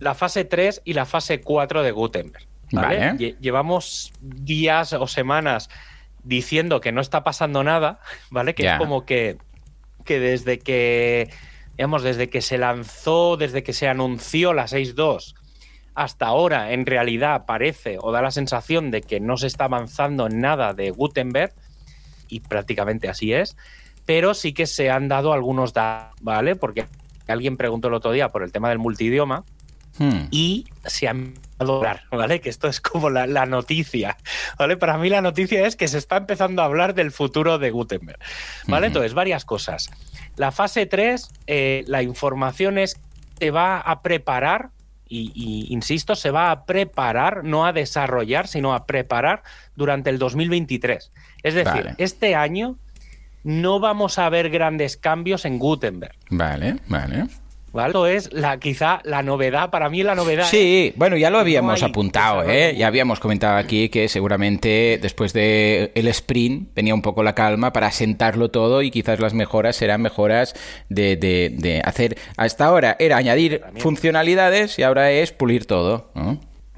[0.00, 2.46] la fase 3 y la fase 4 de Gutenberg.
[3.40, 5.68] Llevamos días o semanas
[6.24, 8.54] diciendo que no está pasando nada, ¿vale?
[8.54, 9.38] Que es como que,
[10.04, 11.30] que desde que,
[11.76, 15.34] digamos, desde que se lanzó, desde que se anunció la 6.2
[15.94, 20.26] hasta ahora, en realidad parece o da la sensación de que no se está avanzando
[20.26, 21.54] en nada de Gutenberg,
[22.28, 23.56] y prácticamente así es,
[24.04, 26.56] pero sí que se han dado algunos datos, ¿vale?
[26.56, 26.86] Porque
[27.32, 29.44] alguien preguntó el otro día por el tema del multidioma,
[29.98, 30.26] Hmm.
[30.30, 32.40] Y se han a hablar, ¿vale?
[32.40, 34.16] Que esto es como la, noticia,
[34.58, 34.76] ¿vale?
[34.76, 38.18] Para mí la noticia es que se está empezando a hablar del futuro de Gutenberg,
[38.66, 38.88] ¿vale?
[38.88, 39.90] Entonces, varias cosas.
[40.36, 43.00] La fase 3, eh, la información es
[43.38, 44.70] que va a preparar,
[45.06, 49.44] y, insisto, se va a preparar, no a desarrollar, sino a preparar
[49.76, 51.12] durante el 2023.
[51.44, 52.78] Es decir, este año
[53.44, 56.16] no vamos a ver grandes cambios en Gutenberg.
[56.30, 57.26] Vale, vale.
[57.86, 60.46] Esto es la, quizá la novedad, para mí la novedad.
[60.48, 62.76] Sí, bueno, ya lo habíamos apuntado, ¿eh?
[62.76, 67.72] Ya habíamos comentado aquí que seguramente después del el sprint venía un poco la calma
[67.72, 70.54] para sentarlo todo y quizás las mejoras serán mejoras
[70.88, 72.16] de, de, hacer.
[72.36, 76.12] Hasta ahora era añadir funcionalidades y ahora es pulir todo.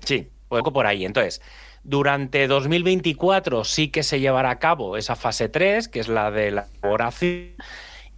[0.03, 1.05] Sí, poco por ahí.
[1.05, 1.43] Entonces.
[1.89, 6.51] Durante 2024 sí que se llevará a cabo esa fase 3, que es la de
[6.51, 7.55] la elaboración,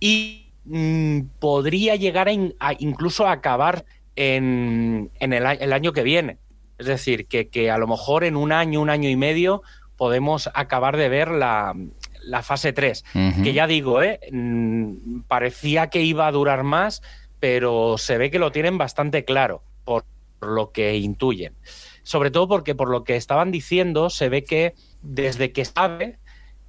[0.00, 6.38] y Mm, podría llegar a, incluso a acabar en, el, año que viene.
[6.76, 9.62] Es decir, que, a lo mejor en un año, un año y medio
[9.96, 11.74] podemos acabar de ver la,
[12.42, 13.04] fase 3.
[13.42, 14.20] Que ya digo, ¿eh?
[14.30, 17.02] Mm, parecía que iba a durar más,
[17.40, 20.04] pero se ve que lo tienen bastante claro por
[20.40, 21.54] lo que intuyen.
[22.08, 26.18] Sobre todo porque por lo que estaban diciendo, se ve que desde que sabe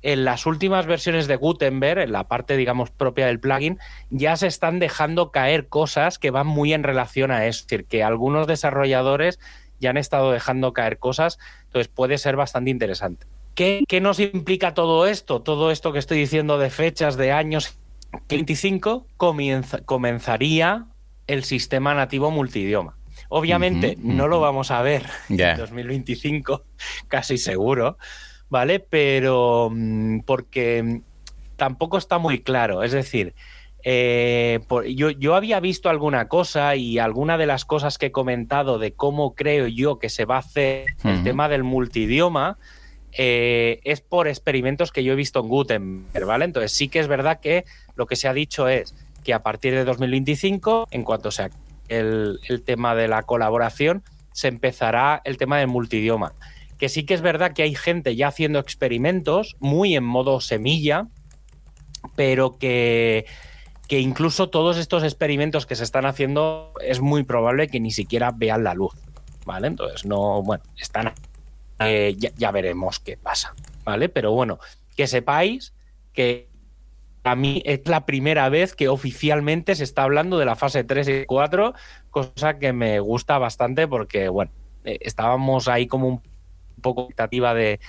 [0.02, 4.48] en las últimas versiones de Gutenberg, en la parte, digamos, propia del plugin, ya se
[4.48, 7.62] están dejando caer cosas que van muy en relación a eso.
[7.62, 9.40] Es decir, que algunos desarrolladores
[9.80, 13.26] ya han estado dejando caer cosas, entonces puede ser bastante interesante.
[13.56, 15.42] ¿Qué, nos implica todo esto?
[15.42, 17.80] Todo esto que estoy diciendo de fechas, de años.
[18.28, 19.08] 25
[19.86, 20.88] comenzaría
[21.28, 22.99] el sistema nativo multidioma.
[23.30, 26.64] Obviamente no lo vamos a ver en 2025,
[27.08, 27.98] casi seguro,
[28.50, 28.80] ¿vale?
[28.80, 31.02] Pero mm, porque
[31.56, 32.84] tampoco está muy claro.
[32.84, 33.36] Es decir,
[33.84, 34.60] eh,
[34.96, 39.36] yo, había visto alguna cosa y alguna de las cosas que he comentado de cómo
[39.36, 42.58] creo yo que se va a hacer el tema del multidioma
[43.14, 46.46] eh, es por experimentos que yo he visto en Gutenberg, ¿vale?
[46.46, 47.66] Entonces sí que es verdad que
[47.96, 51.50] lo que se ha dicho es que a partir de 2025, en cuanto sea
[51.90, 56.34] el, tema de la colaboración, se empezará el tema del multidioma
[56.78, 61.08] que sí que es verdad que hay gente ya haciendo experimentos muy en modo semilla,
[62.16, 63.26] pero que,
[63.90, 68.32] que incluso todos estos experimentos que se están haciendo es muy probable que ni siquiera
[68.32, 68.94] vean la luz,
[69.46, 69.68] ¿vale?
[69.68, 71.12] Entonces, no, bueno, están...
[71.80, 74.10] Eh, ya, veremos qué pasa, ¿vale?
[74.10, 74.60] Pero bueno,
[74.96, 75.74] que sepáis
[76.14, 76.49] que
[77.30, 81.08] a mí es la primera vez que oficialmente se está hablando de la fase 3
[81.08, 81.74] y 4,
[82.10, 84.52] cosa que me gusta bastante porque, bueno,
[84.84, 86.22] eh, estábamos ahí como un
[86.82, 87.80] poco expectativa de,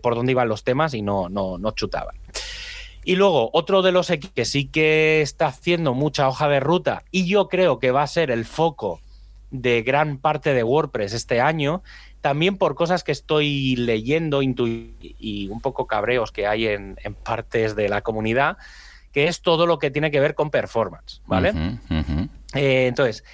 [0.00, 2.16] por dónde iban los temas y no, no, no chutaban.
[3.04, 7.04] Y luego, otro de los equipos que sí que está haciendo mucha hoja de ruta
[7.10, 9.00] y yo creo que va a ser el foco
[9.50, 11.82] de gran parte de WordPress este año,
[12.28, 17.88] también por cosas que estoy leyendo y un poco cabreos que hay en, partes de
[17.88, 18.58] la comunidad,
[19.12, 21.54] que es todo lo que tiene que ver con performance, ¿vale?
[22.52, 23.24] Eh, entonces,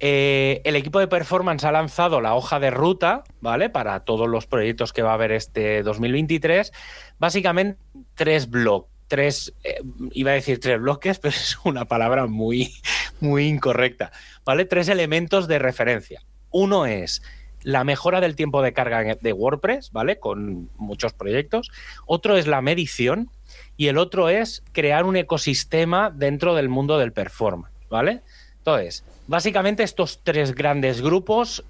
[0.00, 3.68] eh, el equipo de performance ha lanzado la hoja de ruta, ¿vale?
[3.68, 6.72] Para todos los proyectos que va a haber este 2023.
[7.18, 7.78] Básicamente
[8.14, 8.90] tres bloques.
[9.08, 9.82] Tres, eh,
[10.12, 12.72] iba a decir tres bloques, pero es una palabra muy,
[13.20, 14.10] muy incorrecta.
[14.46, 14.64] ¿Vale?
[14.64, 16.22] Tres elementos de referencia.
[16.50, 17.20] Uno es
[17.62, 20.18] la mejora del tiempo de carga de WordPress, ¿vale?
[20.18, 21.70] Con muchos proyectos.
[22.06, 23.30] Otro es la medición.
[23.76, 28.22] Y el otro es crear un ecosistema dentro del mundo del performance, ¿vale?
[28.58, 31.62] Entonces, Básicamente estos tres grandes grupos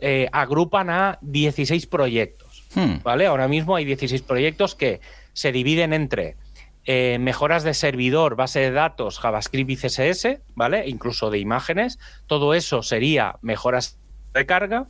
[0.00, 2.64] eh, agrupan a 16 proyectos.
[2.72, 3.02] Hmm.
[3.02, 3.26] ¿vale?
[3.26, 5.00] Ahora mismo hay 16 proyectos que
[5.32, 6.36] se dividen entre
[6.84, 10.88] eh, mejoras de servidor, base de datos, JavaScript y CSS, ¿vale?
[10.88, 11.98] Incluso de imágenes.
[12.28, 13.98] Todo eso sería mejoras
[14.32, 14.86] de carga.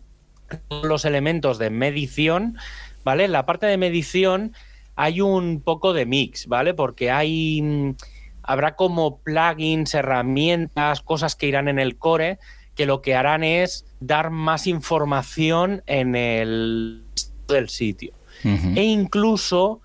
[0.83, 2.57] Los elementos de medición,
[3.05, 3.29] ¿vale?
[3.29, 4.53] La parte de medición
[4.97, 6.75] hay un poco de mix, ¿vale?
[6.75, 7.95] Porque hay mm,
[8.43, 12.39] habrá como plugins, herramientas, cosas que irán en el core
[12.75, 17.05] que lo que harán es dar más información en el
[17.49, 18.13] del sitio.
[18.45, 19.81] E incluso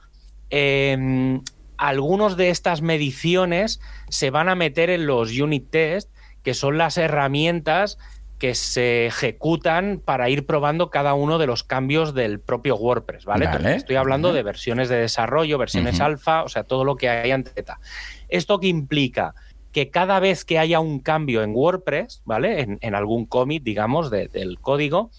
[0.51, 1.41] em,
[1.77, 6.11] algunos de estas mediciones se van a meter en los unit test,
[6.43, 7.97] que son las herramientas
[8.43, 13.47] que se ejecutan para ir probando cada uno de los cambios del propio WordPress, ¿vale?
[13.73, 17.45] Estoy hablando de versiones de desarrollo, versiones alfa, o sea, todo lo que hay en
[17.45, 17.79] teta.
[18.27, 19.33] ¿Esto qué implica?
[19.71, 22.77] Que cada vez que haya un cambio en WordPress, ¿vale?
[22.81, 25.09] En, algún commit, digamos, del código,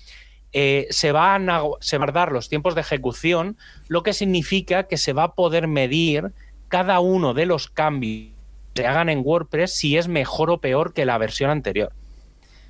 [0.52, 3.56] eh, se, van a, se van a dar los tiempos de ejecución,
[3.88, 6.34] lo que significa que se va a poder medir
[6.68, 8.34] cada uno de los cambios
[8.74, 11.94] que se hagan en WordPress si es mejor o peor que la versión anterior.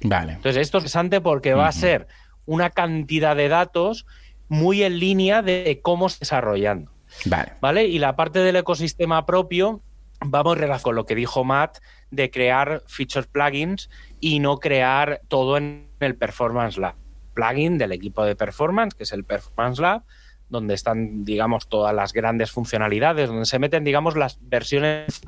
[0.04, 0.34] Vale.
[0.34, 2.06] Entonces, esto es interesante porque va a ser
[2.46, 4.06] una cantidad de datos
[4.48, 6.92] muy en línea de cómo se desarrollando.
[7.24, 7.54] Vale.
[7.60, 7.86] ¿Vale?
[7.86, 9.82] Y la parte del ecosistema propio
[10.20, 11.78] vamos con lo que dijo Matt
[12.10, 13.90] de crear features plugins
[14.20, 16.94] y no crear todo en el Performance Lab.
[17.34, 20.02] Plugin del equipo de Performance, que es el Performance Lab,
[20.48, 25.22] donde están, digamos, todas las grandes funcionalidades, donde se meten, digamos, las versiones,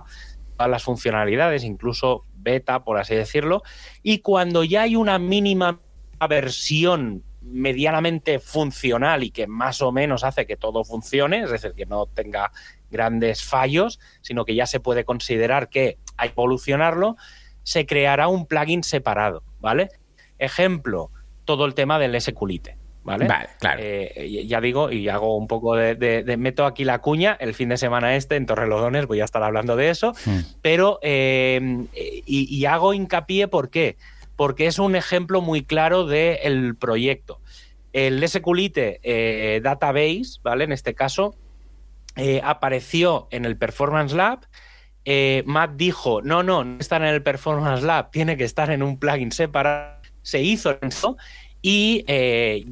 [0.56, 3.62] todas las funcionalidades, incluso beta, por así decirlo,
[4.02, 5.80] y cuando ya hay una mínima
[6.28, 11.86] versión medianamente funcional y que más o menos hace que todo funcione, es decir, que
[11.86, 12.52] no tenga
[12.90, 17.16] grandes fallos, sino que ya se puede considerar que hay evolucionarlo,
[17.62, 19.90] se creará un plugin separado, ¿vale?
[20.38, 21.10] Ejemplo,
[21.44, 22.85] todo el tema del SQLite.
[23.06, 23.28] ¿Vale?
[23.28, 23.80] Vale, claro.
[23.80, 27.36] Eh, ya digo, y hago un poco de, Meto aquí la cuña.
[27.38, 30.12] El fin de semana este en Torrelodones voy a estar hablando de eso.
[30.24, 30.40] Hmm.
[30.60, 30.98] Pero.
[31.02, 33.96] Eh, y, hago hincapié, ¿por qué?
[34.34, 37.40] Porque es un ejemplo muy claro del proyecto.
[37.92, 40.64] El SQLite eh, Database, ¿vale?
[40.64, 41.36] En este caso,
[42.42, 44.40] apareció en el Performance Lab.
[45.44, 48.98] Matt dijo: No, no, no está en el Performance Lab, tiene que estar en un
[48.98, 49.94] plugin separado.
[50.22, 51.16] Se hizo eso
[51.66, 52.64] y eh,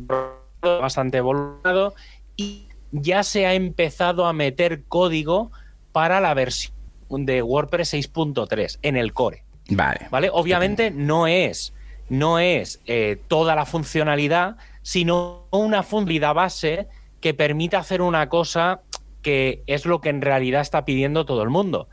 [0.63, 1.97] bastante evolucionado
[2.37, 5.51] y ya se ha empezado a meter código
[5.91, 6.77] para la versión
[7.11, 9.43] de WordPress 6.3 en el core.
[9.69, 10.07] Vale.
[10.13, 10.31] ¿Vale?
[10.33, 11.75] Obviamente no es,
[12.09, 16.87] no es eh, toda la funcionalidad, sino una funcionalidad base
[17.21, 18.83] que permite hacer una cosa
[19.23, 21.89] que es lo que en realidad está pidiendo todo el mundo.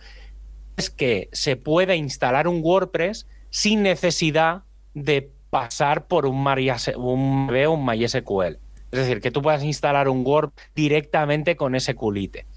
[0.78, 6.48] Es que se pueda instalar un WordPress sin necesidad de pasar por un,
[6.96, 8.58] un, un MySQL.
[8.92, 12.48] Es decir, que tú puedas instalar un Word directamente con SQLite.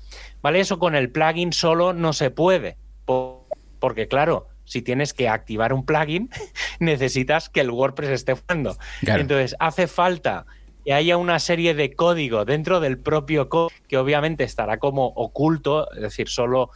[0.40, 0.61] ¿Vale?
[0.61, 2.78] Eso con el plugin solo no se puede.
[3.04, 6.30] Porque, claro, si tienes que activar un plugin,
[6.80, 8.78] necesitas que el WordPress esté funcionando.
[9.02, 10.46] Entonces, hace falta
[10.85, 15.90] que haya una serie de código dentro del propio código que obviamente estará como oculto,
[15.92, 16.70] es decir, solo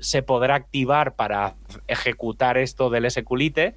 [0.00, 3.74] se podrá activar para ejecutar esto del SQLite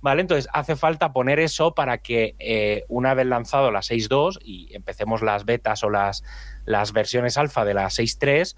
[0.00, 0.20] ¿vale?
[0.20, 5.22] Entonces hace falta poner eso para que eh, una vez lanzado la 6.2 y empecemos
[5.22, 6.24] las betas o las,
[6.64, 8.56] las versiones alfa de la 6.3,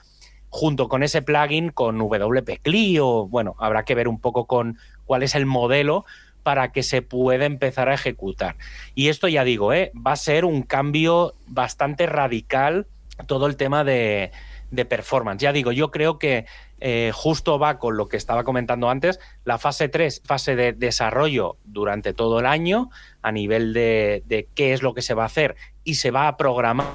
[0.48, 5.22] junto con ese plugin con WP o bueno, habrá que ver un poco con cuál
[5.22, 6.04] es el modelo
[6.42, 8.56] para que se pueda empezar a ejecutar.
[8.94, 9.92] Y esto ya digo, ¿eh?
[9.94, 12.86] va a ser un cambio bastante radical
[13.26, 14.32] todo el tema de,
[14.70, 15.42] de performance.
[15.42, 16.46] Ya digo, yo creo que
[16.80, 21.56] eh, justo va con lo que estaba comentando antes, la fase 3, fase de desarrollo
[21.64, 22.90] durante todo el año,
[23.22, 26.36] a nivel de, qué es lo que se va a hacer y se va a
[26.36, 26.86] programar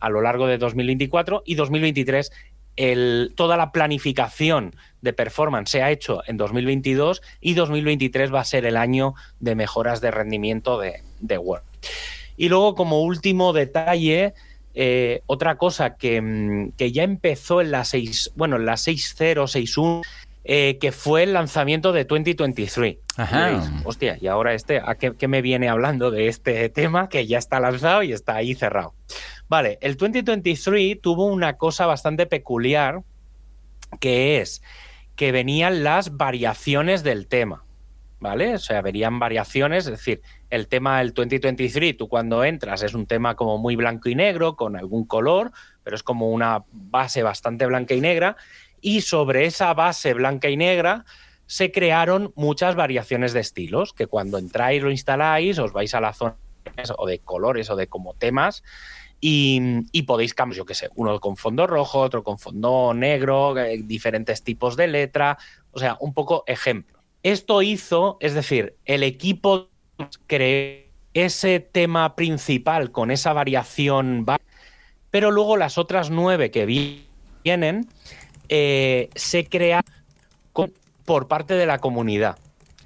[0.00, 2.32] a lo largo de 2024 y 2023
[2.76, 8.44] el, toda la planificación de performance se ha hecho en 2022 y 2023 va a
[8.44, 11.62] ser el año de mejoras de rendimiento de, de Word.
[12.36, 14.34] Y luego, como último detalle,
[14.74, 20.02] eh, otra cosa mm, que, ya empezó en la 6, bueno, en la 6.0, 6.1,
[20.44, 22.96] eh, que fue el lanzamiento de 2023.
[23.16, 23.70] Ajá.
[23.84, 27.60] hostia, y ahora este, ¿a qué, me viene hablando de este tema que ya está
[27.60, 28.94] lanzado y está ahí cerrado?
[29.48, 33.02] Vale, el 2023 tuvo una cosa bastante peculiar,
[34.00, 34.62] que es
[35.14, 37.64] que venían las variaciones del tema.
[38.18, 38.54] ¿Vale?
[38.54, 43.06] O sea, venían variaciones, es decir, el tema del 2023, tú cuando entras es un
[43.06, 45.50] tema como muy blanco y negro, con algún color,
[45.82, 48.36] pero es como una base bastante blanca y negra,
[48.82, 51.06] y sobre esa base blanca y negra
[51.46, 56.12] se crearon muchas variaciones de estilos, que cuando entráis lo instaláis, os vais a la
[56.12, 56.36] zona
[56.98, 58.62] o de colores o de como temas,
[59.22, 63.80] y, podéis cambiar, yo qué sé, uno con fondo rojo, otro con fondo negro, eh,
[63.82, 65.38] diferentes tipos de letra,
[65.70, 66.98] o sea, un poco ejemplo.
[67.22, 69.71] Esto hizo, es decir, el equipo
[70.26, 74.26] creé ese tema principal con esa variación,
[75.10, 77.06] pero luego las otras nueve que vi
[77.42, 77.88] tienen
[78.48, 79.84] eh, se crea
[81.04, 82.38] por parte de la comunidad.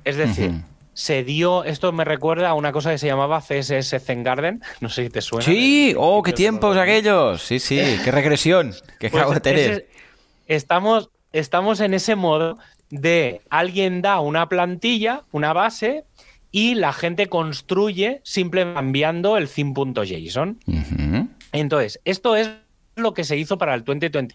[0.05, 0.53] Es decir,
[0.95, 4.89] se dio, esto me recuerda a una cosa que se llamaba CSS Zen Garden, no
[4.89, 5.45] sé si te suena.
[5.45, 7.43] Sí, oh, qué tiempos aquellos.
[7.43, 9.89] Sí, sí, qué regresión, qué pues tener.
[10.47, 12.59] estamos, estamos en ese modo
[12.89, 16.05] de alguien da una plantilla, una base,
[16.57, 20.59] y la gente construye simplemente cambiando el theme.json.
[21.53, 22.51] Entonces, esto es
[22.95, 24.35] lo que se hizo para el 2020.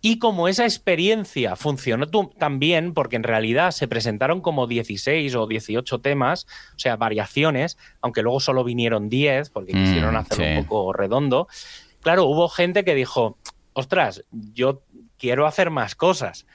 [0.00, 5.46] Y como esa experiencia funcionó tan bien, porque en realidad se presentaron como 16 o
[5.46, 10.66] 18 temas, o sea, variaciones, aunque luego solo vinieron 10, porque quisieron mm, hacerlo un
[10.66, 11.46] poco redondo,
[12.00, 13.38] claro, hubo gente que dijo,
[13.74, 14.82] ostras, yo
[15.18, 16.46] quiero hacer más cosas.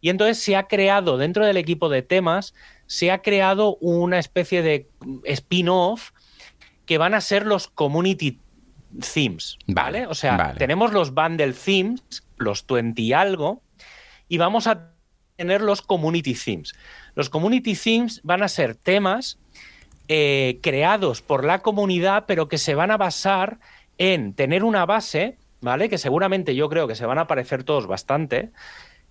[0.00, 2.54] Y entonces se ha creado dentro del equipo de temas,
[2.92, 4.86] se ha creado una especie de
[5.24, 6.10] spin-off
[6.84, 8.38] que van a ser los community
[9.14, 10.06] themes, ¿vale?
[10.06, 12.02] o sea, tenemos los bundle themes,
[12.36, 13.62] los 20 y algo,
[14.28, 14.90] y vamos a
[15.36, 16.74] tener los community themes.
[17.14, 19.38] Los community themes van a ser temas
[20.08, 23.58] eh, creados por la comunidad, pero que se van a basar
[23.96, 25.88] en tener una base, ¿vale?
[25.88, 28.50] Que seguramente yo creo que se van a parecer todos bastante.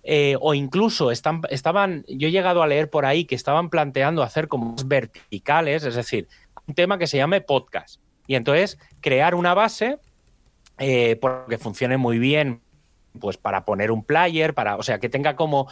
[0.04, 4.22] Eh, o incluso están, estaban, yo he llegado a leer por ahí que estaban planteando
[4.22, 6.26] hacer como verticales, es decir,
[6.66, 8.00] un tema que se llame podcast.
[8.26, 9.98] Y entonces crear una base
[10.78, 12.60] eh, porque funcione muy bien
[13.20, 15.68] pues para poner un player, para, o sea, que tenga como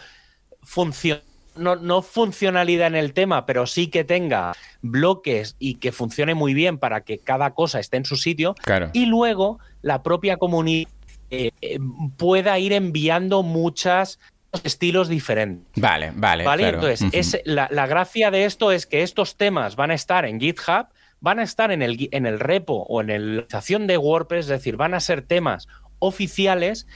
[0.63, 1.21] función,
[1.57, 4.53] no, funcionalidad en el tema, pero sí que tenga
[4.83, 8.55] bloques y que funcione muy bien para que cada cosa esté en su sitio.
[8.93, 10.91] Y luego la propia comunidad
[11.31, 11.79] eh, eh,
[12.17, 14.19] pueda ir enviando muchos
[14.65, 15.67] estilos diferentes.
[15.77, 16.45] Vale, vale.
[16.45, 16.69] ¿Vale?
[16.69, 20.89] Entonces, es, la, gracia de esto es que estos temas van a estar en GitHub,
[21.21, 24.49] van a estar en el, en el repo o en la estación de WordPress, es
[24.49, 25.69] decir, van a ser temas
[25.99, 26.87] oficiales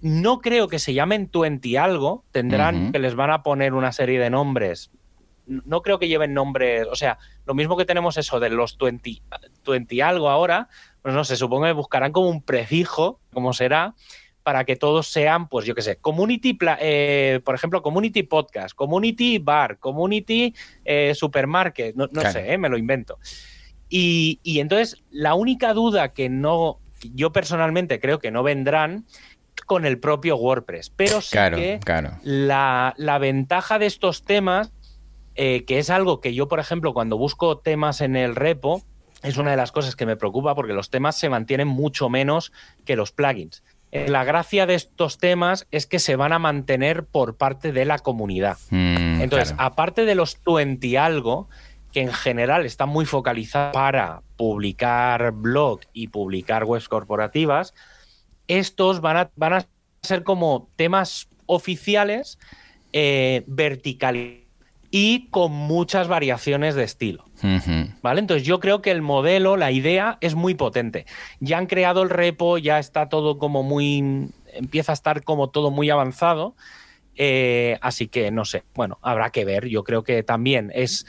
[0.00, 4.20] no creo que se llamen 20 algo, tendrán que les van a poner una serie
[4.20, 4.90] de nombres.
[5.46, 9.22] No creo que lleven nombres, o sea, lo mismo que tenemos eso de los 20,
[9.66, 10.68] 20 algo ahora,
[11.02, 13.94] pues no sé, supongo que buscarán como un prefijo, como será,
[14.42, 19.38] para que todos sean, pues yo qué sé, community, eh, por ejemplo, community podcast, community
[19.38, 23.18] bar, community eh, supermarket, no, sé, eh, me lo invento.
[23.88, 26.80] Y, y entonces, la única duda que no,
[27.14, 29.06] yo personalmente creo que no vendrán
[29.66, 30.90] con el propio WordPress.
[30.90, 31.80] Pero sí que
[32.22, 34.72] La, ventaja de estos temas,
[35.34, 38.82] eh, que es algo que yo, por ejemplo, cuando busco temas en el repo,
[39.22, 42.52] es una de las cosas que me preocupa porque los temas se mantienen mucho menos
[42.84, 43.62] que los plugins.
[43.90, 47.84] Eh, la gracia de estos temas es que se van a mantener por parte de
[47.84, 48.58] la comunidad.
[48.70, 51.48] Mm, Entonces, aparte de los 20 algo,
[51.92, 57.72] que en general están muy focalizados para publicar blog y publicar webs corporativas,
[58.46, 59.66] estos van a, van a
[60.02, 62.38] ser como temas oficiales
[62.92, 64.47] eh, verticales
[64.90, 67.24] y con muchas variaciones de estilo.
[68.02, 68.20] ¿Vale?
[68.20, 71.06] Entonces yo creo que el modelo, la idea es muy potente.
[71.40, 74.30] Ya han creado el repo, ya está todo como muy...
[74.52, 76.56] empieza a estar como todo muy avanzado.
[77.16, 79.66] Eh, así que no sé, bueno, habrá que ver.
[79.66, 81.06] Yo creo que también es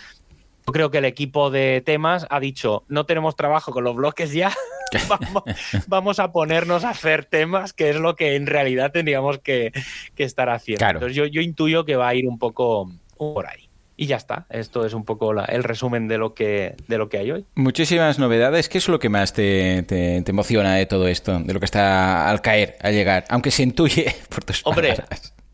[0.67, 4.33] yo creo que el equipo de temas ha dicho, no tenemos trabajo con los bloques
[4.33, 4.53] ya,
[5.87, 9.71] vamos, a ponernos a hacer temas, que es lo que en realidad tendríamos que,
[10.17, 10.85] estar haciendo.
[10.85, 13.68] Entonces yo, intuyo que va a ir un poco por ahí.
[14.01, 17.17] Y ya está, esto es un poco el resumen de lo, que, de lo que
[17.17, 17.45] hay hoy.
[17.55, 18.69] Muchísimas novedades.
[18.69, 19.83] ¿Qué es lo que más te,
[20.25, 21.37] emociona de todo esto?
[21.37, 24.95] De lo que está al caer, al llegar, aunque se intuye por tus Hombre,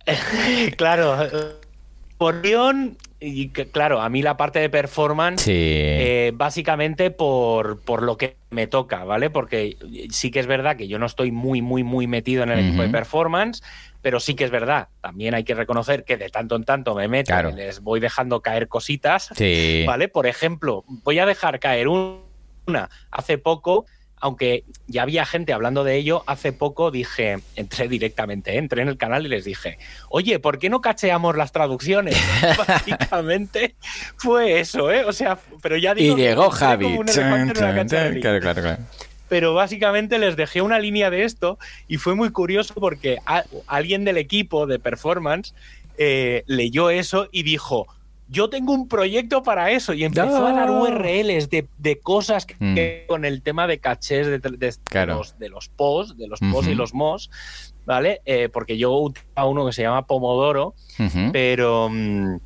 [0.77, 1.27] claro,
[2.19, 8.17] por guion, y claro, a mí la parte de performance, eh, básicamente por, por, lo
[8.17, 9.29] que me toca, ¿vale?
[9.29, 9.77] Porque
[10.11, 12.83] sí que es verdad que yo no estoy muy, muy, muy metido en el equipo
[12.83, 13.63] de performance,
[14.01, 17.07] pero sí que es verdad, también hay que reconocer que de tanto en tanto me
[17.07, 19.31] meto y les voy dejando caer cositas,
[19.85, 20.07] ¿vale?
[20.07, 22.89] Por ejemplo, voy a dejar caer una.
[23.09, 23.85] Hace poco
[24.19, 28.97] aunque ya había gente hablando de ello, hace poco dije, entré directamente, entré en el
[28.97, 29.77] canal y les dije,
[30.09, 32.17] oye, ¿por qué no cacheamos las traducciones?
[32.67, 33.75] Básicamente
[34.17, 35.05] fue eso, ¿eh?
[35.05, 36.17] O sea, pero ya digo...
[36.17, 36.97] Y llegó Javi.
[37.13, 38.77] Claro, claro, claro.
[39.27, 41.57] Pero básicamente les dejé una línea de esto
[41.87, 43.17] y fue muy curioso porque
[43.65, 45.53] alguien del equipo de performance
[45.97, 47.87] eh, leyó eso y dijo,
[48.27, 53.07] yo tengo un proyecto para eso y empezó a dar URLs de, cosas que, mm.
[53.07, 54.39] con el tema de cachés de,
[55.05, 57.29] los, de los POS, de los POS y los MOS,
[57.85, 58.21] ¿vale?
[58.25, 60.73] Eh, porque yo utilizo uno que se llama Pomodoro,
[61.31, 61.89] pero...
[61.91, 62.37] Mm,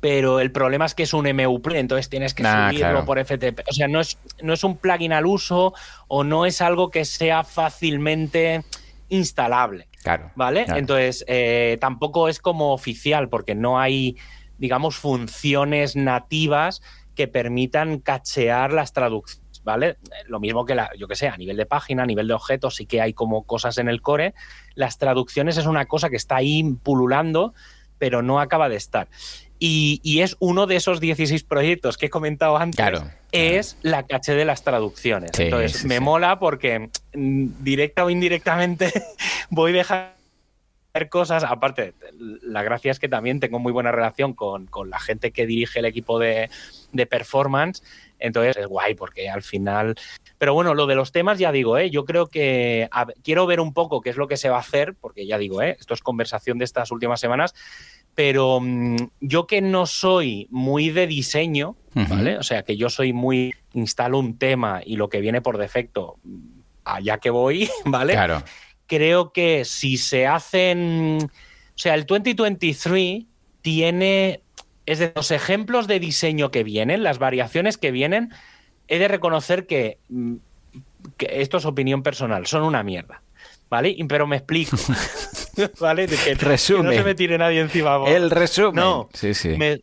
[0.00, 3.60] pero el problema es que es un MUP, entonces tienes que subirlo por FTP.
[3.68, 5.74] O sea, no es, no es un plugin al uso
[6.08, 8.64] o no es algo que sea fácilmente
[9.08, 9.86] instalable.
[10.02, 10.32] Claro.
[10.34, 10.64] ¿Vale?
[10.64, 10.80] claro.
[10.80, 14.16] Entonces, eh, tampoco es como oficial, porque no hay,
[14.58, 16.82] digamos, funciones nativas
[17.14, 19.46] que permitan cachear las traducciones.
[19.64, 19.96] ¿Vale?
[20.28, 22.76] Lo mismo que la, yo que sé, a nivel de página, a nivel de objetos,
[22.76, 24.32] sí que hay como cosas en el core.
[24.76, 27.52] Las traducciones es una cosa que está ahí pululando,
[27.98, 29.08] pero no acaba de estar.
[29.58, 34.04] Y, y es uno de esos 16 proyectos que he comentado antes, Claro, es la
[34.04, 35.32] caché de las traducciones.
[35.34, 36.00] Sí, Entonces, sí, me sí.
[36.00, 38.92] mola porque mm, directa o indirectamente
[39.50, 40.15] voy a dejar
[41.08, 41.44] cosas.
[41.44, 41.94] Aparte,
[42.42, 45.78] la gracia es que también tengo muy buena relación con, con la gente que dirige
[45.80, 46.48] el equipo de,
[46.92, 47.82] de performance.
[48.18, 49.94] Entonces es guay porque al final.
[50.38, 51.90] Pero bueno, lo de los temas ya digo, ¿eh?
[51.90, 54.60] yo creo que a- quiero ver un poco qué es lo que se va a
[54.60, 55.76] hacer, porque ya digo, ¿eh?
[55.78, 57.54] esto es conversación de estas últimas semanas.
[58.14, 62.06] Pero mm, yo que no soy muy de diseño, Ujú.
[62.08, 62.38] ¿vale?
[62.38, 63.54] O sea, que yo soy muy.
[63.74, 66.16] instalo un tema y lo que viene por defecto,
[66.84, 68.14] allá que voy, ¿vale?
[68.14, 68.42] Claro.
[68.86, 71.18] Creo que si se hacen.
[71.22, 73.24] O sea, el 2023
[73.62, 74.40] tiene.
[74.86, 78.30] Es de los ejemplos de diseño que vienen, las variaciones que vienen,
[78.86, 80.34] he de reconocer que, mm,
[81.16, 83.20] que esto es opinión personal, son una mierda.
[83.68, 83.96] ¿Vale?
[84.08, 84.76] Pero me explico.
[85.80, 86.06] ¿Vale?
[86.06, 86.94] De que, que no Resumen.
[86.96, 87.98] se me tire nadie encima.
[87.98, 88.76] por- El resumen.
[88.76, 89.48] No, sí, sí.
[89.58, 89.80] me,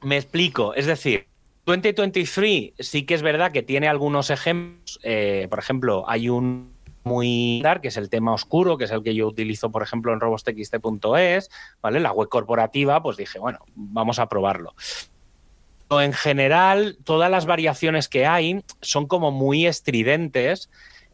[0.00, 1.26] me explico, es decir,
[1.66, 4.98] 2023 sí que es verdad que tiene algunos ejemplos.
[5.02, 6.72] eh, por ejemplo, hay un
[7.04, 10.12] muy dark, que es el tema oscuro, que es el que yo utilizo, por ejemplo,
[10.12, 12.00] en robostxt.es, ¿vale?
[12.00, 14.74] La web corporativa, pues dije, bueno, vamos a probarlo.
[15.88, 20.68] Pero En general, todas las variaciones que hay son como muy estridentes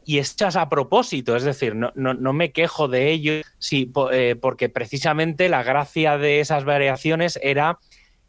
[0.05, 4.37] y hechas a propósito, es decir, no, no- no me quejo de ello, sí, eh,
[4.41, 7.79] porque precisamente la gracia de esas variaciones era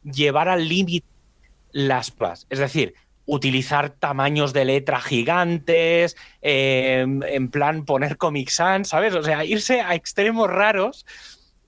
[0.03, 1.05] llevar al límite
[1.71, 2.93] las plas, es decir,
[3.25, 9.15] utilizar tamaños de letra gigantes, eh, en plan poner Comic Sans, ¿sabes?
[9.15, 11.05] O sea, irse a extremos raros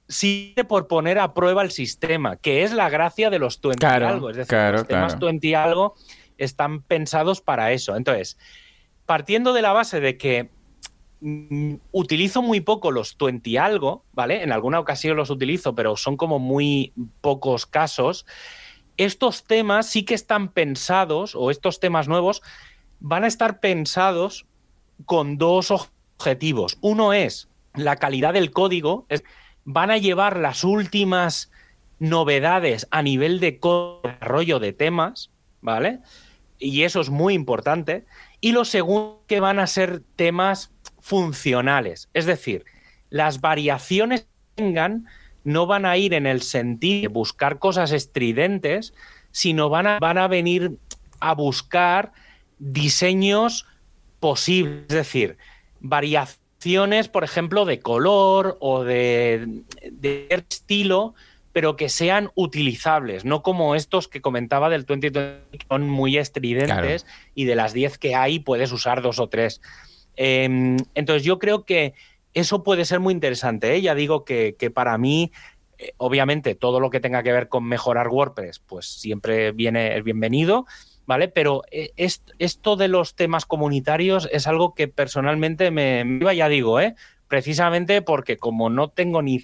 [0.08, 4.05] siempre por poner a prueba el sistema, que es la gracia de los 20 Claro,
[4.05, 4.30] y algo.
[4.30, 5.26] Es decir, claro, los temas claro.
[5.28, 5.95] 20 y algo
[6.38, 7.95] están pensados para eso.
[7.95, 8.38] Entonces,
[9.05, 10.49] partiendo de la base de que
[11.20, 14.43] mm, utilizo muy poco los 20 y algo, ¿vale?
[14.43, 18.26] En alguna ocasión los utilizo, pero son como muy pocos casos.
[18.98, 22.41] Estos temas sí que están pensados, o estos temas nuevos,
[23.00, 24.45] van a estar pensados
[25.06, 26.78] con dos objetivos.
[26.82, 29.06] Uno es la calidad del código,
[29.64, 31.52] van a llevar las últimas
[32.00, 33.60] novedades a nivel de
[34.04, 35.30] desarrollo de temas,
[35.62, 36.00] ¿vale?
[36.58, 38.06] Y eso es muy importante.
[38.41, 42.10] Y lo segundo, que van a ser temas funcionales.
[42.14, 42.66] Es decir,
[43.10, 45.06] las variaciones que tengan
[45.48, 48.93] no van a ir en el sentido de buscar cosas estridentes,
[49.32, 50.78] sino van a, van a venir
[51.22, 52.12] a buscar
[52.60, 53.66] diseños
[54.20, 54.84] posibles.
[54.89, 55.38] Es decir,
[55.80, 61.16] variaciones, por ejemplo, de color o de, de estilo,
[61.54, 67.06] pero que sean utilizables, no como estos que comentaba del 2020, que son muy estridentes
[67.36, 69.62] y de las 10 que hay puedes usar dos o tres.
[70.18, 71.93] Eh, entonces yo creo que
[72.40, 73.74] eso puede ser muy interesante.
[73.76, 73.82] ¿eh?
[73.82, 75.32] Ya digo que, para mí,
[75.78, 80.04] eh, obviamente, todo lo que tenga que ver con mejorar WordPress, pues siempre viene es
[80.04, 80.66] bienvenido,
[81.06, 81.28] ¿vale?
[81.28, 86.50] Pero eh, es- esto de los temas comunitarios es algo que personalmente me, iba, ya
[86.50, 86.96] digo, ¿eh?
[87.28, 89.44] precisamente porque como no tengo ni,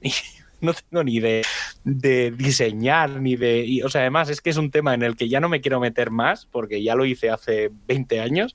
[0.60, 1.42] no tengo ni de,
[1.84, 3.80] de diseñar, ni de...
[3.84, 5.80] o sea, además es que es un tema en el que ya no me quiero
[5.80, 8.54] meter más, porque ya lo hice hace 20 años.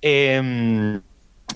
[0.00, 1.11] Eh, e- e-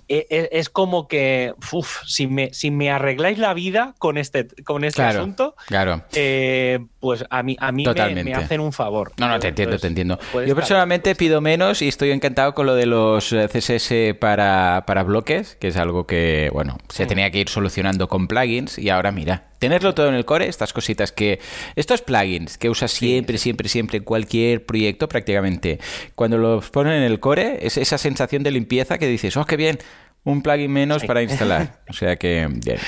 [0.08, 5.02] es como que, uf, si, me, si me arregláis la vida con este, con este
[5.02, 5.20] Claro.
[5.20, 6.02] asunto, Claro.
[6.12, 7.84] eh, pues a mí, a mí
[8.24, 9.12] me, hacen un favor.
[9.16, 10.18] No, no, te entiendo, Entonces, te entiendo.
[10.32, 14.14] puede Yo estar- personalmente pido menos y estoy encantado con lo de los eh, CSS
[14.18, 17.08] para, para bloques, que es algo que, bueno, se Mm.
[17.08, 20.72] tenía que ir solucionando con plugins y ahora mira, tenerlo todo en el core, estas
[20.72, 21.38] cositas que...
[21.76, 25.78] Estos plugins que usas siempre, siempre, siempre en cualquier proyecto prácticamente,
[26.16, 29.56] cuando los ponen en el core, es esa sensación de limpieza que dices, oh, qué
[29.56, 29.78] bien,
[30.26, 31.06] un plugin menos Sí.
[31.08, 31.80] para instalar.
[31.88, 32.78] O sea que, bien.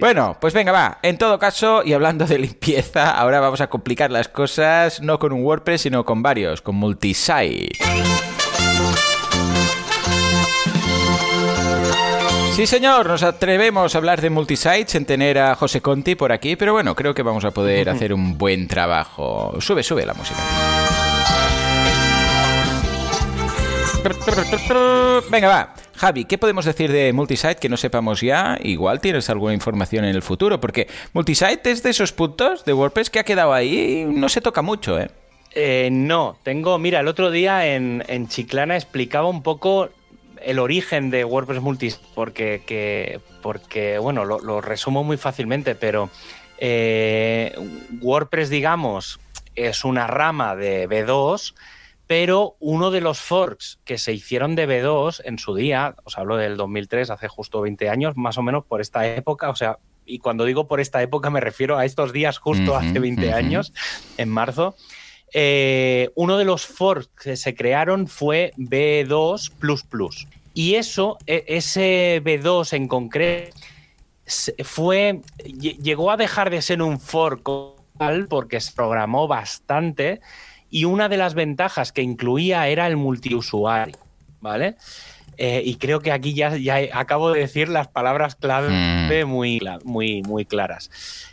[0.00, 0.98] Bueno, pues venga, va.
[1.02, 5.32] En todo caso, y hablando de limpieza, ahora vamos a complicar las cosas no con
[5.32, 7.70] un WordPress, sino con varios, con multisite.
[12.54, 16.54] Sí, señor, nos atrevemos a hablar de multisites sin tener a José Conti por aquí,
[16.56, 19.54] pero bueno, creo que vamos a poder hacer un buen trabajo.
[19.60, 20.38] Sube, sube la música.
[25.30, 25.74] Venga, va.
[25.94, 28.58] Javi, ¿qué podemos decir de Multisite que no sepamos ya?
[28.62, 33.10] Igual tienes alguna información en el futuro, porque Multisite es de esos puntos de WordPress
[33.10, 35.10] que ha quedado ahí no se toca mucho, ¿eh?
[35.54, 39.90] Eh, no, tengo, mira, el otro día en, Chiclana explicaba un poco
[40.40, 46.10] el origen de WordPress Multi, porque, que, porque bueno, lo, lo, resumo muy fácilmente, pero
[46.58, 47.54] eh,
[48.00, 49.20] WordPress, digamos,
[49.54, 51.54] es una rama de B2,
[52.12, 56.36] pero uno de los forks que se hicieron de B2 en su día, os hablo
[56.36, 60.18] del 2003, hace justo 20 años, más o menos por esta época, o sea, y
[60.18, 63.72] cuando digo por esta época me refiero a estos días justo hace 20 años,
[64.18, 64.76] en marzo,
[65.32, 70.26] eh, uno de los forks que se crearon fue B2++.
[70.52, 73.56] Y eso, e, ese B2 en concreto,
[74.64, 75.22] fue,
[75.58, 77.48] llegó a dejar de ser un fork
[78.28, 80.20] porque se programó bastante
[80.72, 83.98] y una de las ventajas que incluía era el multiusuario,
[84.40, 84.76] ¿vale?
[85.36, 89.28] Eh, y creo que aquí ya, ya, acabo de decir las palabras clave mm.
[89.28, 90.90] muy, muy, muy claras.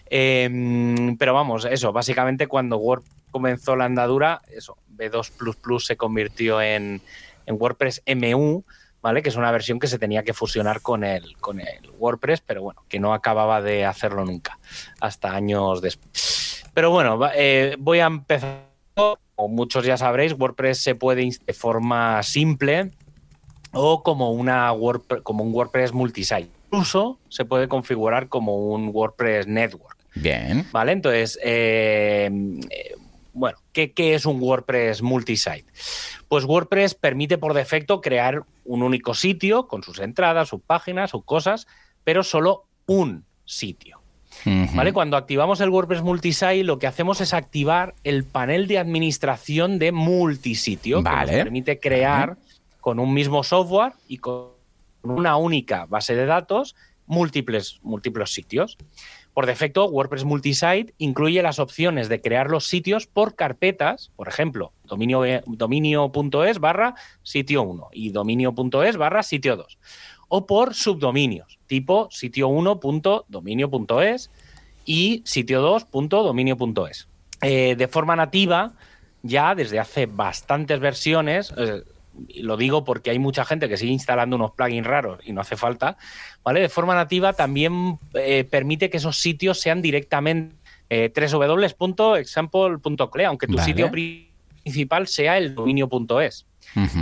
[0.10, 7.02] Em, pero vamos, eso, básicamente cuando Word comenzó la andadura, eso, B2 se convirtió en,
[7.48, 8.64] WordPress MU,
[9.02, 9.24] ¿vale?
[9.24, 12.62] Que es una versión que se tenía que fusionar con el, con el WordPress, pero
[12.62, 14.60] bueno, que no acababa de hacerlo nunca,
[15.00, 16.66] hasta años después.
[16.74, 18.68] Pero bueno, eh, voy a empezar.
[19.40, 22.92] Como muchos ya sabréis, WordPress se puede de forma simple
[23.72, 24.74] o como, una
[25.24, 26.50] como un WordPress multisite.
[26.66, 29.96] Incluso se puede configurar como un WordPress network.
[30.16, 30.68] Bien.
[30.74, 32.30] Vale, entonces, eh,
[33.32, 35.64] bueno, ¿qué, es un WordPress multisite?
[36.28, 41.24] Pues WordPress permite por defecto crear un único sitio con sus entradas, sus páginas, sus
[41.24, 41.66] cosas,
[42.04, 43.99] pero solo un sitio.
[44.46, 44.94] ¿Vale?
[44.94, 49.92] Cuando activamos el WordPress multisite, lo que hacemos es activar el panel de administración de
[49.92, 52.38] multisitio, que nos permite crear
[52.80, 54.50] con un mismo software y con
[55.04, 56.76] una única base de datos
[57.06, 58.78] múltiples, múltiples sitios.
[59.34, 64.74] Por defecto, WordPress Multisite incluye las opciones de crear los sitios por carpetas, por ejemplo,
[64.84, 69.78] dominio.es barra sitio 1 y dominio.es barra sitio 2,
[70.30, 74.32] o por subdominios, tipo sitio1.dominio.es
[74.86, 77.08] y sitio2.dominio.es.
[77.42, 78.74] Eh, de forma nativa,
[79.24, 81.82] ya desde hace bastantes versiones, eh,
[82.38, 85.56] lo digo porque hay mucha gente que sigue instalando unos plugins raros y no hace
[85.56, 85.98] falta,
[86.44, 86.62] ¿vale?
[86.62, 90.56] De forma nativa también eh, permite que esos sitios sean directamente
[90.90, 96.48] www.example.cle, aunque tu sitio principal sea el dominio.es.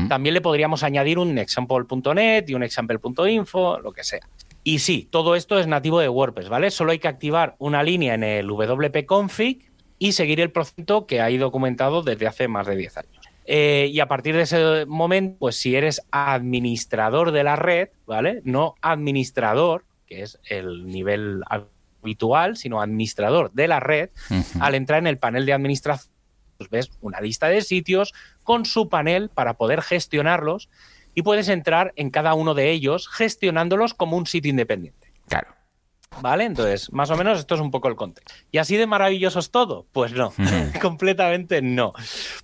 [0.08, 4.28] También le podríamos añadir un example.net y un example.info, lo que sea.
[4.64, 6.72] Y sí, todo esto es nativo de WordPress, ¿vale?
[6.72, 11.22] Solo hay que activar una línea en el wp config y seguir el proceso que
[11.22, 13.28] hay documentado desde hace más de 10 años.
[13.46, 18.42] Eh, y a partir de ese momento, pues si eres administrador de la red, ¿vale?
[18.44, 24.10] No administrador, que es el nivel habitual, sino administrador de la red,
[24.60, 26.14] al entrar en el panel de administración,
[26.58, 30.70] pues ves una lista de sitios con su panel para poder gestionarlos
[31.16, 35.12] y puedes entrar en cada uno de ellos gestionándolos como un sitio independiente.
[35.28, 35.48] Claro.
[36.22, 36.46] ¿Vale?
[36.46, 38.34] Entonces, más o menos esto es un poco el contexto.
[38.52, 39.86] ¿Y así de maravilloso es todo?
[39.92, 40.34] Pues no,
[40.82, 41.94] completamente no.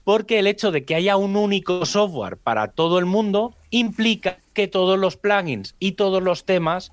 [0.04, 4.68] Porque el hecho de que haya un único software para todo el mundo implica que
[4.68, 6.92] todos los plugins y todos los temas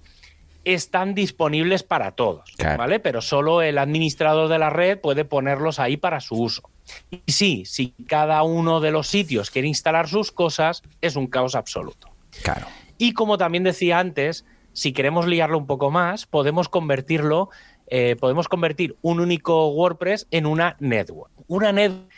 [0.64, 3.00] están disponibles para todos, ¿vale?
[3.00, 6.69] Pero solo el administrador de la red puede ponerlos ahí para su uso.
[7.10, 11.54] Y sí, si cada uno de los sitios quiere instalar sus cosas, es un caos
[11.54, 12.08] absoluto.
[12.42, 12.66] Claro.
[12.98, 17.50] Y como también decía antes, si queremos liarlo un poco más, podemos convertirlo,
[17.86, 21.30] eh, podemos convertir un único WordPress en una network.
[21.48, 22.10] Una network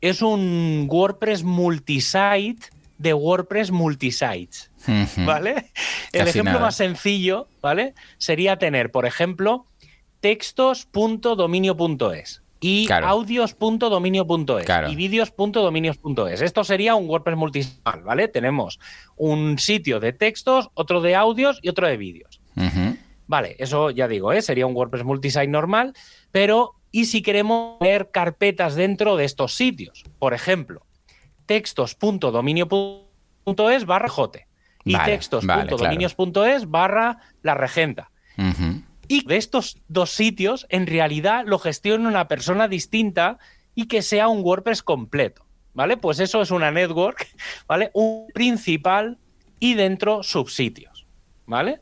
[0.00, 4.70] es un WordPress multisite de WordPress multisites,
[5.18, 5.70] ¿vale?
[6.12, 7.94] El ejemplo más sencillo, ¿vale?
[8.18, 9.64] Sería tener, por ejemplo,
[10.20, 16.42] textos.dominio.es y audios.dominio.es y vídeos.dominios.es.
[16.42, 18.28] Esto sería un WordPress multisite, ¿vale?
[18.28, 18.78] Tenemos
[19.16, 22.40] un sitio de textos, otro de audios y otro de vídeos.
[23.26, 24.42] Vale, eso ya digo, ¿eh?
[24.42, 25.94] sería un WordPress multisite normal,
[26.32, 30.02] pero ¿y si queremos ver carpetas dentro de estos sitios?
[30.18, 30.84] Por ejemplo,
[31.46, 34.48] textos.dominio.es barra jote
[34.84, 38.10] y textos.dominios.es barra la regenta.
[39.10, 43.38] Y de estos dos sitios, en realidad lo gestiona una persona distinta
[43.74, 45.44] y que sea un WordPress completo.
[45.74, 45.96] ¿Vale?
[45.96, 47.26] Pues eso es una network,
[47.66, 47.90] ¿vale?
[47.92, 49.18] Un principal
[49.58, 51.06] y dentro subsitios.
[51.46, 51.80] ¿Vale?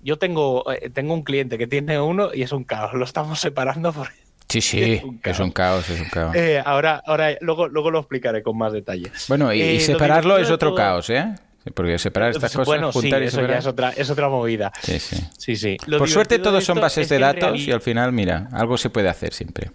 [0.00, 2.94] Yo tengo, eh, tengo un cliente que tiene uno y es un caos.
[2.94, 4.08] Lo estamos separando por.
[4.48, 6.34] Sí, sí, es un caos, es un caos.
[6.34, 9.12] Eh, ahora, ahora luego, luego lo explicaré con más detalle.
[9.28, 11.34] Bueno, y, eh, separarlo es otro caos, ¿eh?
[11.72, 14.70] Porque separar estas cosas, bueno, juntar sí, eso ya es otra, es otra movida.
[14.82, 15.16] Sí, sí.
[15.38, 15.76] sí, sí.
[15.98, 19.32] Por suerte todos son bases de datos y al final, mira, algo se puede hacer
[19.32, 19.70] siempre.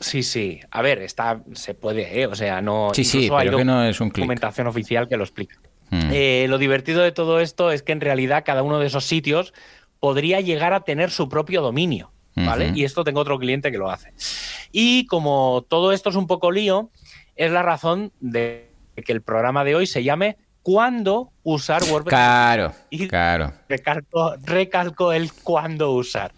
[0.00, 0.60] Sí, sí.
[0.70, 2.26] A ver, está, se puede, ¿eh?
[2.26, 2.90] o sea, no.
[2.92, 5.56] Sí, sí, pero que no es un documentación oficial que lo explica.
[5.90, 6.10] Mm.
[6.12, 9.54] Eh, lo divertido de todo esto es que en realidad cada uno de esos sitios
[10.00, 12.12] podría llegar a tener su propio dominio.
[12.38, 12.72] ¿Vale?
[12.74, 14.12] Y esto tengo otro cliente que lo hace.
[14.70, 16.90] Y como todo esto es un poco lío,
[17.34, 20.36] es la razón de que el programa de hoy se llame
[20.66, 22.10] ¿Cuándo usar WordPress?
[22.12, 22.72] Claro,
[23.08, 23.52] claro.
[23.68, 26.32] Recalco, recalco el cuándo usar.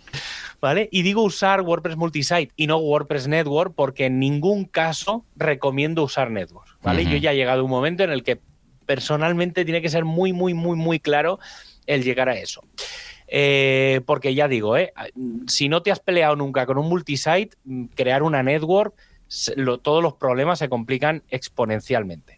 [0.61, 0.91] ¿Vale?
[0.93, 6.31] Y digo usar WordPress Multisite y no WordPress Network porque en ningún caso recomiendo usar
[6.31, 6.69] Network.
[6.83, 7.07] ¿Vale?
[7.07, 8.39] Yo ya he llegado a un momento en el que
[8.85, 11.39] personalmente tiene que ser muy, muy, muy, muy claro
[11.87, 12.63] el llegar a eso.
[13.29, 14.93] Eh, porque ya digo, eh,
[15.47, 18.93] si no te has peleado nunca con un multisite, mm, crear una network,
[19.81, 22.38] todos los problemas se complican exponencialmente.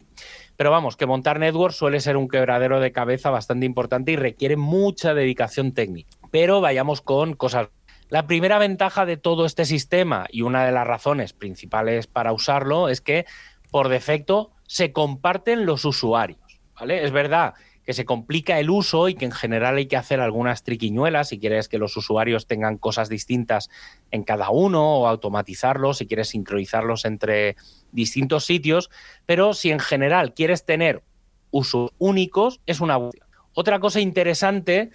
[0.61, 4.58] Pero vamos, que montar network suele ser un quebradero de cabeza bastante importante y requiere
[4.58, 6.11] mucha dedicación técnica.
[6.30, 7.68] Pero vayamos con cosas.
[8.11, 12.90] La primera ventaja de todo este sistema y una de las razones principales para usarlo
[12.90, 13.24] es que
[13.70, 16.61] por defecto se comparten los usuarios.
[16.78, 17.04] ¿vale?
[17.04, 17.54] Es verdad
[17.91, 21.41] que se complica el uso y que en general hay que hacer algunas triquiñuelas si
[21.41, 23.68] quieres que los usuarios tengan cosas distintas
[24.12, 27.57] en cada uno o automatizarlos, si quieres sincronizarlos entre
[27.91, 28.91] distintos sitios,
[29.26, 31.03] pero si en general quieres tener
[31.51, 32.97] usos únicos, es una
[33.55, 34.91] Otra cosa interesante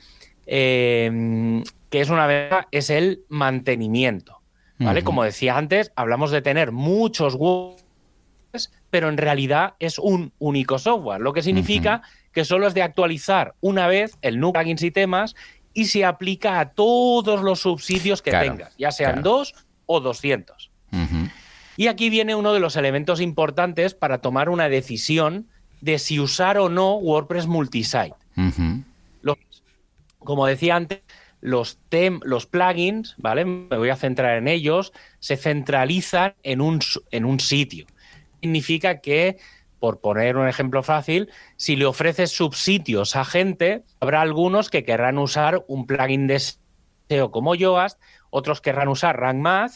[0.46, 4.39] eh, que es una verdad es el mantenimiento.
[4.80, 5.04] ¿Vale?
[5.04, 7.36] Como decía antes, hablamos de tener muchos
[8.89, 12.02] pero en realidad es un único software, lo que significa
[12.36, 15.36] que solo es de actualizar una vez el de plugins y temas
[15.73, 19.55] y se aplica a todos los subsidios que tengas, ya sean dos
[19.86, 20.69] o 200.
[21.77, 25.47] Y aquí viene uno de los elementos importantes para tomar una decisión
[25.79, 28.13] de si usar o no WordPress multisite.
[30.19, 31.01] como decía antes,
[31.39, 31.79] los,
[32.23, 33.45] los plugins, ¿vale?
[33.45, 36.79] Me voy a centrar en ellos, se centralizan en un,
[37.11, 37.86] en un sitio
[38.45, 39.38] significa que,
[39.86, 45.19] por poner un ejemplo fácil, si le ofreces subsidios a gente, habrá algunos que querrán
[45.19, 49.73] usar un plugin de SEO como Yoast, otros querrán usar Rank Math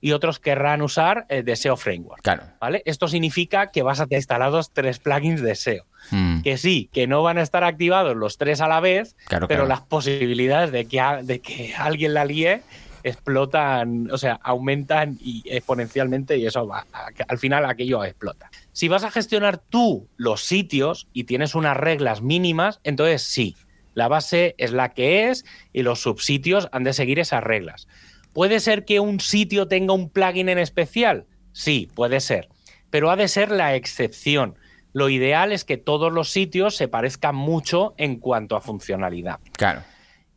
[0.00, 2.24] y otros querrán usar el de SEO Framework.
[2.60, 2.82] ¿vale?
[2.86, 5.84] Esto significa que vas a tener instalados tres plugins de SEO.
[6.10, 6.42] Hmm.
[6.42, 9.14] Que sí, que no van a estar activados los tres a la vez,
[9.46, 12.62] pero las posibilidades de que, de que alguien la líe
[13.04, 16.86] explotan, o sea, aumentan y exponencialmente y eso va,
[17.28, 18.50] al final aquello explota.
[18.72, 23.56] Si vas a gestionar tú los sitios y tienes unas reglas mínimas, entonces sí,
[23.94, 27.88] la base es la que es y los subsitios han de seguir esas reglas.
[28.32, 31.26] ¿Puede ser que un sitio tenga un plugin en especial?
[31.52, 32.48] Sí, puede ser,
[32.90, 34.56] pero ha de ser la excepción.
[34.94, 39.38] Lo ideal es que todos los sitios se parezcan mucho en cuanto a funcionalidad.
[39.52, 39.82] Claro.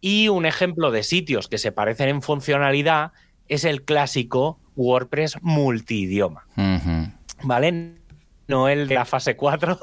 [0.06, 3.12] Y un ejemplo de sitios que se parecen en funcionalidad
[3.47, 6.45] es el clásico WordPress multidioma.
[7.41, 7.95] ¿Vale?
[8.47, 9.80] No el de la fase 4,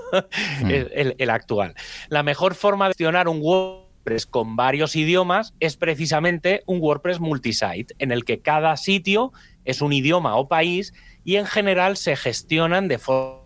[0.68, 1.74] el, el, actual.
[2.08, 7.92] La mejor forma de gestionar un WordPress con varios idiomas es precisamente un WordPress multisite,
[7.98, 9.32] en el que cada sitio
[9.64, 10.94] es un idioma o país
[11.24, 13.42] y en general se gestionan de forma...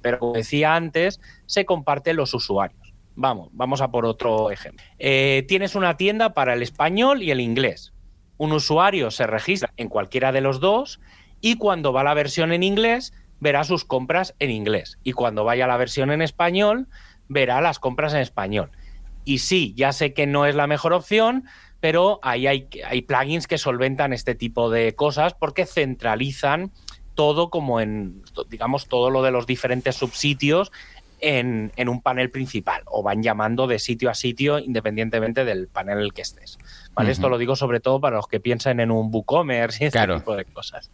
[0.00, 2.85] Pero como decía antes, se comparten los usuarios.
[3.16, 4.84] Vamos, vamos a por otro ejemplo.
[4.98, 7.94] Eh, tienes una tienda para el español y el inglés.
[8.36, 11.00] Un usuario se registra en cualquiera de los dos
[11.40, 14.98] y cuando va la versión en inglés verá sus compras en inglés.
[15.02, 16.88] Y cuando vaya la versión en español
[17.28, 18.70] verá las compras en español.
[19.24, 21.44] Y sí, ya sé que no es la mejor opción,
[21.80, 26.70] pero ahí hay, hay plugins que solventan este tipo de cosas porque centralizan
[27.14, 30.70] todo como en, digamos, todo lo de los diferentes subsitios
[31.20, 36.04] en, un panel principal o van llamando de sitio a sitio independientemente del panel en
[36.04, 36.58] el que estés.
[36.92, 37.12] ¿vale?
[37.12, 40.36] Esto lo digo sobre todo para los que piensen en un WooCommerce y este tipo
[40.36, 40.90] de cosas.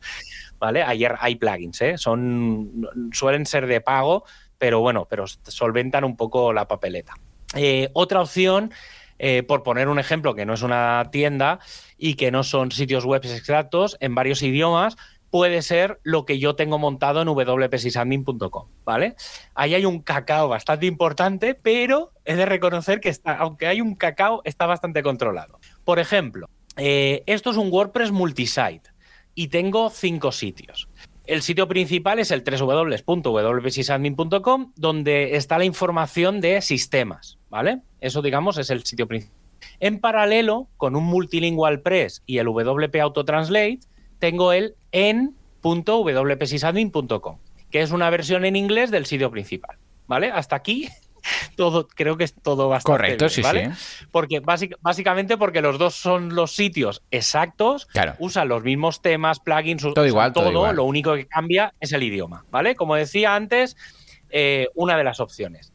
[0.58, 0.82] ¿Vale?
[0.82, 1.98] Ayer hay plugins, ¿eh?
[1.98, 4.24] Son, suelen ser de pago,
[4.58, 7.14] pero bueno, pero solventan un poco la papeleta.
[7.56, 8.70] Eh, otra opción,
[9.18, 11.58] eh, por poner un ejemplo que no es una tienda
[11.98, 14.96] y que no son sitios web exactos en varios idiomas,
[15.32, 19.14] puede ser lo que yo tengo montado en wpsysadmin.com, ¿vale?
[19.54, 23.94] Ahí hay un cacao bastante importante, pero he de reconocer que está, aunque hay un
[23.94, 25.58] cacao, está bastante controlado.
[25.84, 28.90] Por ejemplo, eh, esto es un WordPress multisite
[29.34, 30.90] y tengo cinco sitios.
[31.24, 37.80] El sitio principal es el www.wpsysadmin.com, donde está la información de sistemas, ¿vale?
[38.02, 39.38] Eso, digamos, es el sitio principal.
[39.80, 43.80] En paralelo, con un multilingual press y el WP Autotranslate,
[44.22, 47.38] tengo el en.wpsysadmin.com,
[47.72, 49.78] que es una versión en inglés del sitio principal.
[50.06, 50.30] ¿Vale?
[50.30, 50.88] Hasta aquí
[51.56, 52.92] todo, creo que es todo bastante.
[52.92, 53.74] Correcto, sí, ¿vale?
[53.74, 54.04] sí.
[54.12, 54.40] Porque
[54.80, 57.88] básicamente porque los dos son los sitios exactos,
[58.20, 62.44] usan los mismos temas, plugins, todo igual, todo, lo único que cambia es el idioma,
[62.52, 62.76] ¿vale?
[62.76, 63.76] Como decía antes,
[64.30, 65.72] eh, una de las opciones.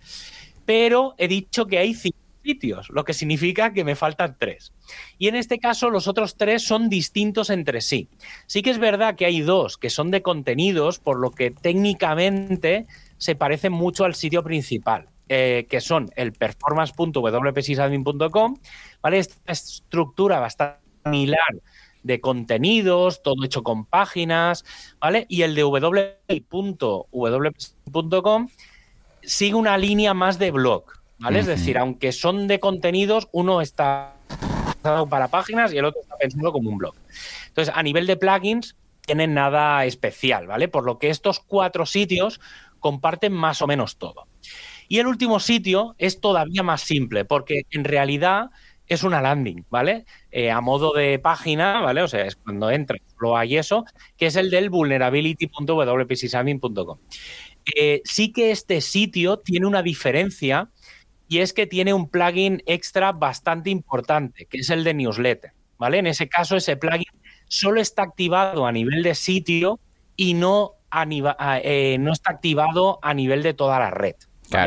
[0.65, 4.71] pero he dicho que hay cinco sitios, lo que significa que me faltan tres.
[5.17, 8.07] Y en este caso los otros tres son distintos entre sí.
[8.45, 12.85] Sí que es verdad que hay dos que son de contenidos, por lo que técnicamente
[13.17, 15.09] se parecen mucho al sitio principal.
[15.29, 18.59] Eh, que son el performance.wpsysadmin.com,
[19.01, 19.19] ¿vale?
[19.19, 21.37] Esta estructura bastante similar
[22.01, 24.63] de contenidos, todo hecho con páginas,
[25.01, 25.25] ¿vale?
[25.27, 25.65] Y el de
[29.27, 30.85] sigue una línea más de blog,
[31.19, 31.39] ¿vale?
[31.39, 34.15] Es decir, aunque son de contenidos, uno está
[34.73, 36.95] pensado para páginas y el otro está pensado como un blog.
[37.47, 40.67] Entonces, a nivel de plugins, tienen nada especial, ¿vale?
[40.67, 42.41] Por lo que estos cuatro sitios
[42.79, 44.27] comparten más o menos todo.
[44.89, 48.49] Y el último sitio es todavía más simple, porque en realidad
[48.87, 50.05] es una landing, ¿vale?
[50.31, 52.01] Eh, a modo de página, ¿vale?
[52.01, 53.85] O sea, es cuando entras, lo hay eso,
[54.17, 56.97] que es el del vulnerability.wpsysadmin.com.
[57.75, 60.69] Eh, sí que este sitio tiene una diferencia
[61.27, 65.99] y es que tiene un plugin extra bastante importante, que es el de newsletter, ¿vale?
[65.99, 67.05] En ese caso, ese plugin
[67.47, 69.79] solo está activado a nivel de sitio
[70.15, 70.73] y no,
[71.63, 74.15] eh, no está activado a nivel de toda la red.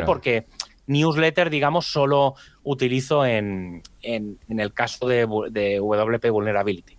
[0.04, 0.46] Porque
[0.86, 6.98] newsletter, digamos, solo utilizo en, el caso de, WP Vulnerability.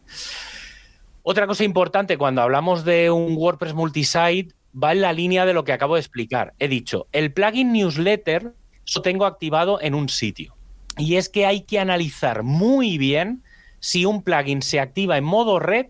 [1.23, 5.63] Otra cosa importante cuando hablamos de un WordPress multisite va en la línea de lo
[5.63, 6.53] que acabo de explicar.
[6.57, 8.55] He dicho, el plugin newsletter
[8.95, 10.55] lo tengo activado en un sitio.
[10.97, 13.43] Y es que hay que analizar muy bien
[13.79, 15.87] si un plugin se activa en modo red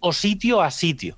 [0.00, 1.16] o sitio a sitio.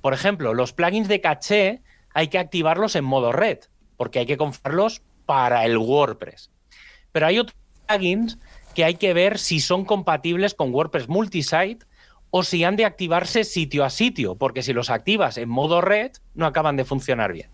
[0.00, 1.82] Por ejemplo, los plugins de caché
[2.14, 3.58] hay que activarlos en modo red
[3.96, 6.50] porque hay que configurarlos para el WordPress.
[7.12, 7.56] Pero hay otros
[7.86, 8.38] plugins
[8.74, 11.86] que hay que ver si son compatibles con WordPress multisite
[12.30, 16.12] o si han de activarse sitio a sitio, porque si los activas en modo red
[16.34, 17.48] no acaban de funcionar bien.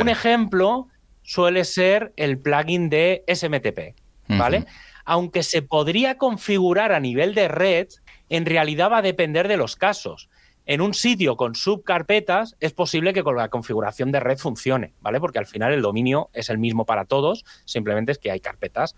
[0.00, 0.88] Un ejemplo
[1.24, 3.98] suele ser el plugin de SMTP,
[4.28, 4.66] ¿vale?
[5.04, 7.88] Aunque se podría configurar a nivel de red,
[8.28, 10.28] en realidad va a depender de los casos
[10.66, 15.20] en un sitio con subcarpetas es posible que con la configuración de red funcione, ¿vale?
[15.20, 18.94] Porque al final el dominio es el mismo para todos, simplemente es que hay carpetas,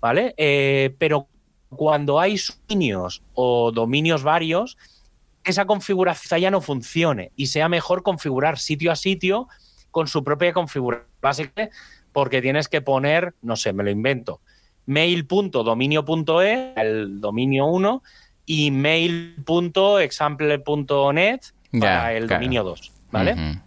[0.00, 0.34] ¿vale?
[0.36, 1.28] Eh, pero
[1.68, 4.78] cuando hay dominios o dominios varios,
[5.44, 9.48] esa configuración ya no funcione y sea mejor configurar sitio a sitio
[9.92, 11.68] con su propia configuración básica,
[12.12, 14.40] porque tienes que poner, no sé, me lo invento,
[14.86, 18.02] mail.dominio.e, el dominio 1,
[18.46, 21.40] y mail.example.net
[21.78, 23.60] para el dominio 2, ¿vale?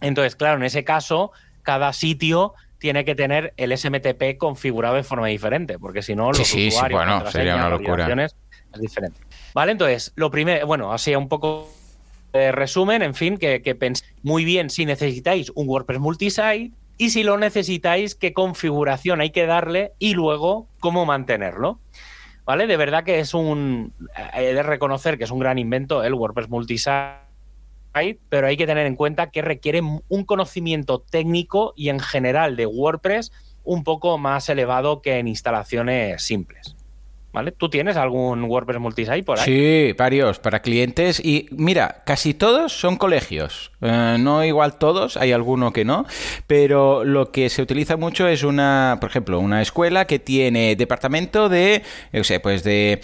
[0.00, 1.30] Entonces, claro, en ese caso,
[1.62, 6.46] cada sitio tiene que tener el SMTP configurado de forma diferente, porque si no, los
[6.46, 8.24] sí, sí, bueno, sería una locura.
[8.24, 8.34] es
[8.80, 9.20] diferente.
[9.54, 11.70] Vale, entonces, lo primero, bueno, así un poco
[12.36, 17.10] de resumen, en fin, que, que penséis muy bien si necesitáis un WordPress multisite y
[17.10, 21.80] si lo necesitáis, qué configuración hay que darle y luego cómo mantenerlo.
[22.46, 22.66] ¿vale?
[22.66, 23.92] De verdad que es un.
[24.34, 27.18] He de reconocer que es un gran invento el WordPress Multisite,
[28.30, 32.66] pero hay que tener en cuenta que requiere un conocimiento técnico y en general de
[32.66, 33.32] WordPress
[33.64, 36.75] un poco más elevado que en instalaciones simples.
[37.36, 37.52] ¿Vale?
[37.52, 39.44] ¿Tú tienes algún WordPress multisite por ahí?
[39.44, 41.20] Sí, varios para clientes.
[41.22, 43.72] Y mira, casi todos son colegios.
[43.82, 46.06] Eh, no igual todos, hay alguno que no.
[46.46, 51.50] Pero lo que se utiliza mucho es una, por ejemplo, una escuela que tiene departamento
[51.50, 53.02] de, yo sé, pues de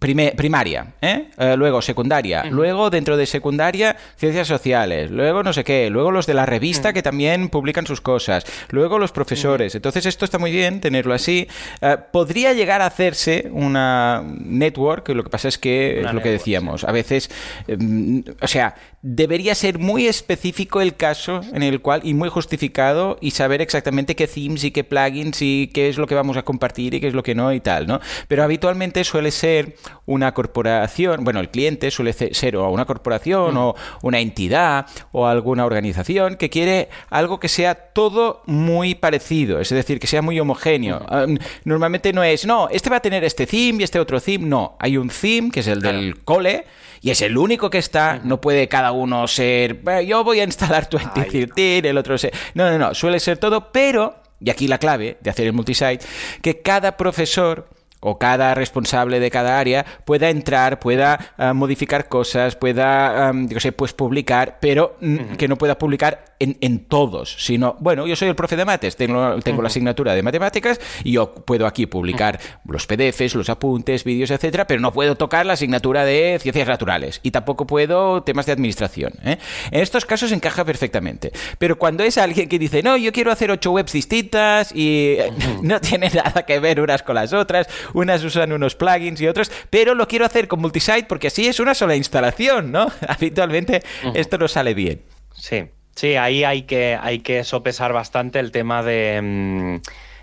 [0.00, 1.28] primaria, ¿eh?
[1.36, 6.26] Eh, luego secundaria, luego dentro de secundaria ciencias sociales, luego no sé qué, luego los
[6.26, 9.74] de la revista que también publican sus cosas, luego los profesores.
[9.74, 11.46] Entonces esto está muy bien tenerlo así.
[11.82, 16.28] Eh, podría llegar a hacerse una network, lo que pasa es que es lo que
[16.28, 17.30] decíamos, a veces,
[17.66, 23.16] em, o sea, debería ser muy específico el caso en el cual y muy justificado
[23.22, 26.42] y saber exactamente qué themes y qué plugins y qué es lo que vamos a
[26.42, 28.00] compartir y qué es lo que no y tal, ¿no?
[28.28, 33.74] Pero habitualmente suele ser una corporación, bueno, el cliente suele ser o una corporación o
[34.02, 39.98] una entidad o alguna organización que quiere algo que sea todo muy parecido, es decir,
[39.98, 41.06] que sea muy homogéneo.
[41.08, 41.26] Ah,
[41.64, 44.76] normalmente no es, no, este va a tener este theme y este otro theme, no,
[44.78, 46.66] hay un theme que es el del cole
[47.00, 50.88] y es el único que está, no puede cada uno ser, yo voy a instalar
[50.90, 52.32] 2013, el otro ser...
[52.54, 56.04] No, no, no, suele ser todo, pero, y aquí la clave de hacer el multisite,
[56.42, 57.68] que cada profesor
[58.00, 63.60] o cada responsable de cada área pueda entrar, pueda uh, modificar cosas, pueda, um, yo
[63.60, 68.16] sé, pues publicar, pero mm, que no pueda publicar en, en, todos, sino, bueno, yo
[68.16, 71.84] soy el profe de mates, tengo, tengo la asignatura de matemáticas y yo puedo aquí
[71.84, 76.66] publicar los PDFs, los apuntes, vídeos, etcétera, pero no puedo tocar la asignatura de ciencias
[76.66, 79.12] naturales y tampoco puedo temas de administración.
[79.22, 79.36] ¿eh?
[79.70, 83.50] En estos casos encaja perfectamente, pero cuando es alguien que dice, no, yo quiero hacer
[83.50, 85.30] ocho webs distintas y eh,
[85.62, 89.50] no tiene nada que ver unas con las otras, unas usan unos plugins y otros,
[89.70, 92.88] pero lo quiero hacer con multisite porque así es una sola instalación, ¿no?
[93.08, 93.82] Habitualmente
[94.14, 95.02] esto no sale bien.
[95.34, 95.64] Sí,
[95.94, 99.20] sí, ahí hay que, hay que sopesar bastante el tema de...
[99.22, 99.76] Mm,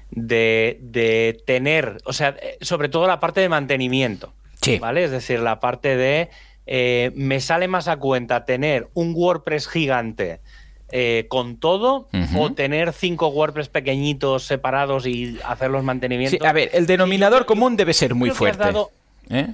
[0.09, 4.34] de, de, tener, o sea, sobre todo la parte de mantenimiento.
[4.61, 4.80] Sí.
[4.80, 5.03] ¿Vale?
[5.03, 6.30] Es decir, la parte de.
[6.65, 10.41] Eh, me sale más a cuenta tener un WordPress gigante
[10.90, 12.40] eh, con todo uh -huh.
[12.40, 16.40] o tener cinco WordPress pequeñitos separados y hacer los mantenimientos.
[16.42, 18.60] Sí, a ver, el denominador sí, común debe ser muy fuerte.
[18.60, 18.92] Dado...
[19.30, 19.48] ¿Eh?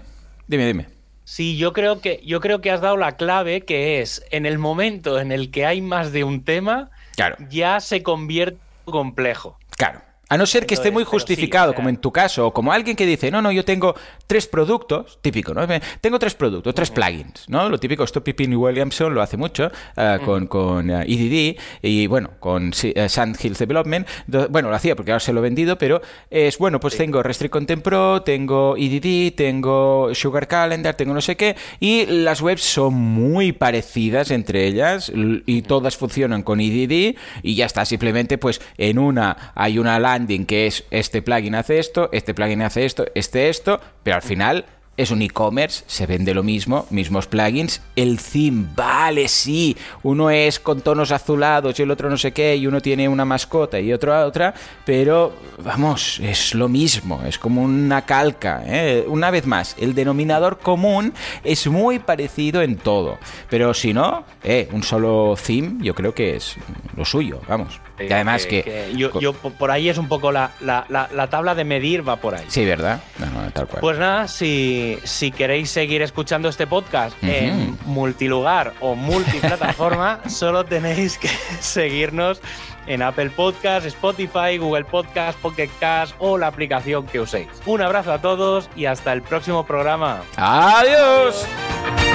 [0.48, 0.88] Dime, dime.
[1.26, 4.60] Sí, yo creo que yo creo que has dado la clave que es en el
[4.60, 7.38] momento en el que hay más de un tema, claro.
[7.50, 9.58] ya se convierte en complejo.
[9.78, 10.02] Claro.
[10.34, 12.96] A no ser que esté muy justificado, sí, como en tu caso, o como alguien
[12.96, 13.94] que dice, no, no, yo tengo
[14.26, 15.68] tres productos, típico, ¿no?
[16.02, 17.70] Tengo tres productos, tres plugins, ¿no?
[17.70, 22.32] Lo típico, esto Pippin Williamson lo hace mucho uh, con, con uh, EDD y, bueno,
[22.40, 24.08] con uh, Sandhills Development.
[24.50, 26.98] Bueno, lo hacía porque ahora se lo he vendido, pero es, bueno, pues sí.
[26.98, 32.42] tengo Restrict Content Pro, tengo EDD, tengo Sugar Calendar, tengo no sé qué, y las
[32.42, 38.40] webs son muy parecidas entre ellas y todas funcionan con EDD y ya está, simplemente,
[38.40, 43.06] pues en una hay una que es este plugin hace esto, este plugin hace esto,
[43.16, 44.66] este esto, pero al final
[44.96, 47.82] es un e-commerce, se vende lo mismo, mismos plugins.
[47.96, 52.56] El theme, vale, sí, uno es con tonos azulados y el otro no sé qué,
[52.56, 54.54] y uno tiene una mascota y otro otra,
[54.86, 58.64] pero vamos, es lo mismo, es como una calca.
[58.66, 59.04] ¿eh?
[59.08, 61.14] Una vez más, el denominador común
[61.44, 63.18] es muy parecido en todo,
[63.50, 66.56] pero si no, eh, un solo theme yo creo que es
[66.96, 67.80] lo suyo, vamos.
[68.10, 68.64] Y además que...
[68.64, 71.64] que, que yo, yo, por ahí es un poco la, la, la, la, tabla de
[71.64, 72.46] medir va por ahí.
[72.48, 73.02] Sí, ¿verdad?
[73.20, 73.82] No, no, tal cual.
[73.82, 77.30] Pues nada, si, si queréis seguir escuchando este podcast uh -huh.
[77.32, 81.30] en multilugar o multiplataforma, solo tenéis que
[81.60, 82.42] seguirnos
[82.88, 87.48] en Apple Podcast, Spotify, Google Podcast, Pocket Cast o la aplicación que uséis.
[87.66, 90.22] Un abrazo a todos y hasta el próximo programa.
[90.36, 91.48] Adiós.
[91.48, 92.13] Adiós.